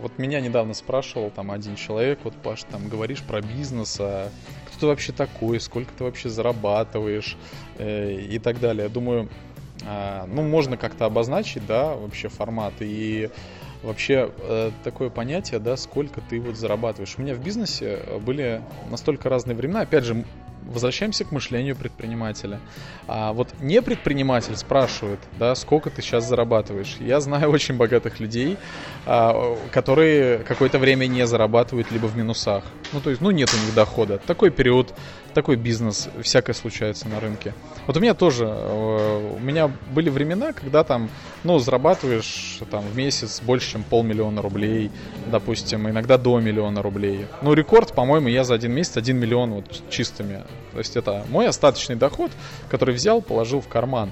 вот 0.01 0.17
меня 0.17 0.41
недавно 0.41 0.73
спрашивал 0.73 1.31
там 1.31 1.49
один 1.51 1.77
человек, 1.77 2.19
вот 2.25 2.33
Паш, 2.33 2.63
там 2.63 2.89
говоришь 2.89 3.21
про 3.21 3.41
бизнес, 3.41 3.97
а 4.01 4.29
кто 4.67 4.79
ты 4.81 4.87
вообще 4.87 5.13
такой, 5.13 5.61
сколько 5.61 5.93
ты 5.97 6.03
вообще 6.03 6.27
зарабатываешь 6.27 7.37
э, 7.77 8.11
и 8.13 8.37
так 8.39 8.59
далее. 8.59 8.83
Я 8.83 8.89
думаю, 8.89 9.29
э, 9.83 10.25
ну 10.27 10.41
можно 10.41 10.75
как-то 10.75 11.05
обозначить, 11.05 11.65
да, 11.65 11.95
вообще 11.95 12.27
формат 12.27 12.73
и 12.81 13.29
вообще 13.83 14.31
э, 14.39 14.71
такое 14.83 15.09
понятие, 15.09 15.59
да, 15.59 15.77
сколько 15.77 16.21
ты 16.21 16.39
вот 16.39 16.55
зарабатываешь. 16.55 17.15
У 17.17 17.21
меня 17.21 17.33
в 17.33 17.39
бизнесе 17.39 17.99
были 18.21 18.61
настолько 18.89 19.29
разные 19.29 19.55
времена. 19.55 19.81
Опять 19.81 20.03
же, 20.03 20.23
возвращаемся 20.65 21.25
к 21.25 21.31
мышлению 21.31 21.75
предпринимателя. 21.75 22.59
А 23.07 23.33
вот 23.33 23.49
не 23.59 23.81
предприниматель 23.81 24.55
спрашивает, 24.55 25.19
да, 25.37 25.55
сколько 25.55 25.89
ты 25.89 26.01
сейчас 26.01 26.27
зарабатываешь. 26.27 26.97
Я 26.99 27.19
знаю 27.19 27.49
очень 27.51 27.75
богатых 27.75 28.19
людей, 28.19 28.57
а, 29.05 29.57
которые 29.71 30.39
какое-то 30.39 30.79
время 30.79 31.05
не 31.05 31.25
зарабатывают, 31.25 31.91
либо 31.91 32.07
в 32.07 32.17
минусах. 32.17 32.63
Ну, 32.93 33.01
то 33.01 33.09
есть, 33.09 33.21
ну, 33.21 33.31
нет 33.31 33.53
у 33.53 33.57
них 33.57 33.73
дохода. 33.73 34.17
Такой 34.17 34.49
период, 34.49 34.93
такой 35.35 35.55
бизнес, 35.57 36.09
всякое 36.23 36.53
случается 36.53 37.07
на 37.07 37.19
рынке. 37.19 37.53
Вот 37.85 37.95
у 37.95 37.99
меня 37.99 38.15
тоже, 38.15 38.45
э, 38.47 39.35
у 39.37 39.39
меня 39.39 39.69
были 39.93 40.09
времена, 40.09 40.53
когда 40.53 40.83
там, 40.83 41.09
ну, 41.43 41.59
зарабатываешь 41.59 42.59
там 42.71 42.83
в 42.83 42.97
месяц 42.97 43.41
больше, 43.41 43.73
чем 43.73 43.83
полмиллиона 43.83 44.41
рублей, 44.41 44.89
допустим, 45.27 45.87
иногда 45.87 46.17
до 46.17 46.39
миллиона 46.39 46.81
рублей. 46.81 47.27
Ну, 47.43 47.53
рекорд, 47.53 47.93
по-моему, 47.93 48.29
я 48.29 48.43
за 48.43 48.55
один 48.55 48.71
месяц 48.71 48.97
1 48.97 49.15
миллион 49.15 49.51
вот 49.51 49.83
чистыми 49.91 50.43
то 50.75 50.79
есть 50.79 50.97
это 50.97 51.23
мой 51.29 51.47
остаточный 51.47 51.95
доход, 51.95 52.31
который 52.67 52.93
взял, 52.93 53.21
положил 53.21 53.61
в 53.61 53.67
карман. 53.69 54.11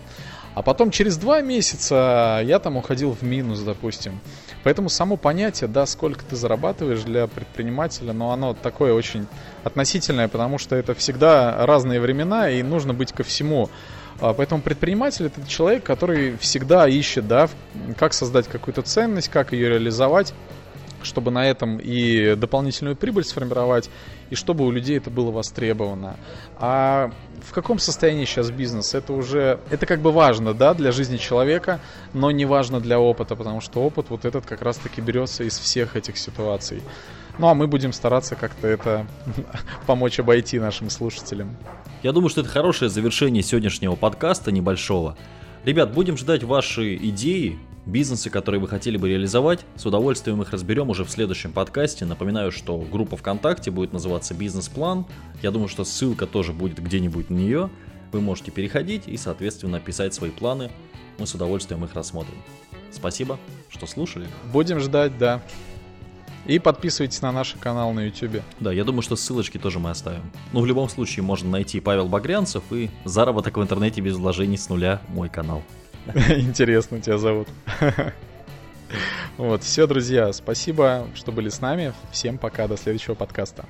А 0.56 0.62
потом 0.62 0.92
через 0.92 1.18
два 1.18 1.42
месяца 1.42 2.42
я 2.44 2.60
там 2.60 2.78
уходил 2.78 3.12
в 3.12 3.24
минус, 3.24 3.60
допустим. 3.62 4.20
Поэтому 4.64 4.90
само 4.90 5.18
понятие, 5.18 5.68
да, 5.68 5.86
сколько 5.86 6.24
ты 6.24 6.36
зарабатываешь 6.36 7.02
для 7.02 7.28
предпринимателя, 7.28 8.14
но 8.14 8.32
оно 8.32 8.54
такое 8.54 8.94
очень 8.94 9.28
относительное, 9.64 10.28
потому 10.28 10.58
что 10.58 10.76
это 10.76 10.94
всегда 10.94 11.66
разные 11.66 12.00
времена 12.00 12.50
и 12.50 12.62
нужно 12.64 12.94
быть 12.94 13.12
ко 13.12 13.24
всему. 13.24 13.70
А, 14.22 14.34
поэтому 14.34 14.62
предприниматель 14.62 15.26
это 15.26 15.46
человек, 15.48 15.84
который 15.84 16.38
всегда 16.38 16.88
ищет, 16.88 17.28
да, 17.28 17.50
как 17.98 18.14
создать 18.14 18.48
какую-то 18.48 18.84
ценность, 18.84 19.30
как 19.30 19.54
ее 19.54 19.70
реализовать 19.70 20.34
чтобы 21.04 21.32
на 21.32 21.46
этом 21.46 21.80
и 21.80 22.36
дополнительную 22.36 22.96
прибыль 22.96 23.24
сформировать, 23.24 23.90
и 24.30 24.36
чтобы 24.36 24.66
у 24.66 24.72
людей 24.72 24.98
это 24.98 25.10
было 25.10 25.32
востребовано. 25.32 26.16
А 26.58 27.12
в 27.48 27.52
каком 27.52 27.80
состоянии 27.80 28.26
сейчас 28.26 28.52
бизнес? 28.52 28.94
Это 28.94 29.14
уже, 29.14 29.60
это 29.70 29.86
как 29.86 30.02
бы 30.02 30.12
важно, 30.12 30.54
да, 30.54 30.74
для 30.74 30.92
жизни 30.92 31.18
человека, 31.18 31.80
но 32.14 32.32
не 32.32 32.46
важно 32.46 32.80
для 32.80 33.00
опыта, 33.00 33.36
потому 33.36 33.62
что 33.62 33.82
опыт 33.84 34.10
вот 34.10 34.26
этот 34.26 34.46
как 34.46 34.62
раз-таки 34.62 35.02
берется 35.02 35.44
из 35.44 35.58
всех 35.58 35.96
этих 35.96 36.18
ситуаций. 36.18 36.82
Ну 37.38 37.48
а 37.48 37.54
мы 37.54 37.68
будем 37.68 37.94
стараться 37.94 38.36
как-то 38.36 38.68
это 38.68 39.08
помочь 39.88 40.20
обойти 40.20 40.60
нашим 40.60 40.90
слушателям. 40.90 41.56
Я 42.04 42.12
думаю, 42.12 42.30
что 42.30 42.42
это 42.42 42.50
хорошее 42.50 42.90
завершение 42.90 43.44
сегодняшнего 43.44 43.96
подкаста 43.96 44.52
небольшого. 44.52 45.18
Ребят, 45.66 45.94
будем 45.94 46.18
ждать 46.18 46.44
ваши 46.44 46.96
идеи, 46.96 47.58
Бизнесы, 47.86 48.30
которые 48.30 48.62
вы 48.62 48.70
хотели 48.70 48.96
бы 48.96 49.10
реализовать, 49.10 49.66
с 49.76 49.86
удовольствием 49.86 50.42
их 50.42 50.52
разберем 50.52 50.90
уже 50.90 51.04
в 51.04 51.10
следующем 51.10 51.52
подкасте. 51.52 52.06
Напоминаю, 52.06 52.50
что 52.50 52.78
группа 52.80 53.18
ВКонтакте 53.18 53.72
будет 53.72 53.92
называться 53.92 54.34
«Бизнес-план». 54.34 55.06
Я 55.42 55.52
думаю, 55.52 55.68
что 55.68 55.84
ссылка 55.84 56.26
тоже 56.26 56.54
будет 56.54 56.82
где-нибудь 56.82 57.30
на 57.30 57.36
нее. 57.36 57.70
вы 58.14 58.22
можете 58.22 58.52
переходить 58.52 59.08
и, 59.08 59.18
соответственно, 59.18 59.82
писать 59.82 60.14
свои 60.14 60.30
планы. 60.32 60.72
Мы 61.18 61.28
с 61.28 61.34
удовольствием 61.34 61.84
их 61.84 61.94
рассмотрим. 61.94 62.38
Спасибо, 62.92 63.38
что 63.70 63.86
слушали. 63.86 64.28
Будем 64.54 64.80
ждать, 64.80 65.18
да. 65.18 65.42
И 66.46 66.60
подписывайтесь 66.60 67.22
на 67.22 67.32
наш 67.32 67.56
канал 67.60 67.92
на 67.92 68.06
YouTube. 68.06 68.44
Да, 68.60 68.72
я 68.72 68.84
думаю, 68.86 69.02
что 69.02 69.16
ссылочки 69.16 69.58
тоже 69.58 69.80
мы 69.80 69.90
оставим. 69.90 70.24
Ну, 70.54 70.62
в 70.62 70.66
любом 70.66 70.88
случае, 70.88 71.24
можно 71.24 71.50
найти 71.50 71.82
Павел 71.82 72.08
Багрянцев 72.08 72.64
и 72.72 72.90
заработок 73.04 73.58
в 73.58 73.62
интернете 73.62 74.00
без 74.00 74.16
вложений 74.16 74.58
с 74.58 74.70
нуля 74.70 75.02
мой 75.10 75.28
канал. 75.28 75.64
Интересно 76.30 77.02
тебя 77.02 77.18
зовут. 77.18 77.48
Вот, 79.38 79.64
все, 79.64 79.88
друзья, 79.88 80.32
спасибо, 80.32 81.08
что 81.16 81.32
были 81.32 81.50
с 81.50 81.60
нами. 81.60 81.94
Всем 82.12 82.38
пока, 82.38 82.68
до 82.68 82.78
следующего 82.78 83.16
подкаста. 83.16 83.66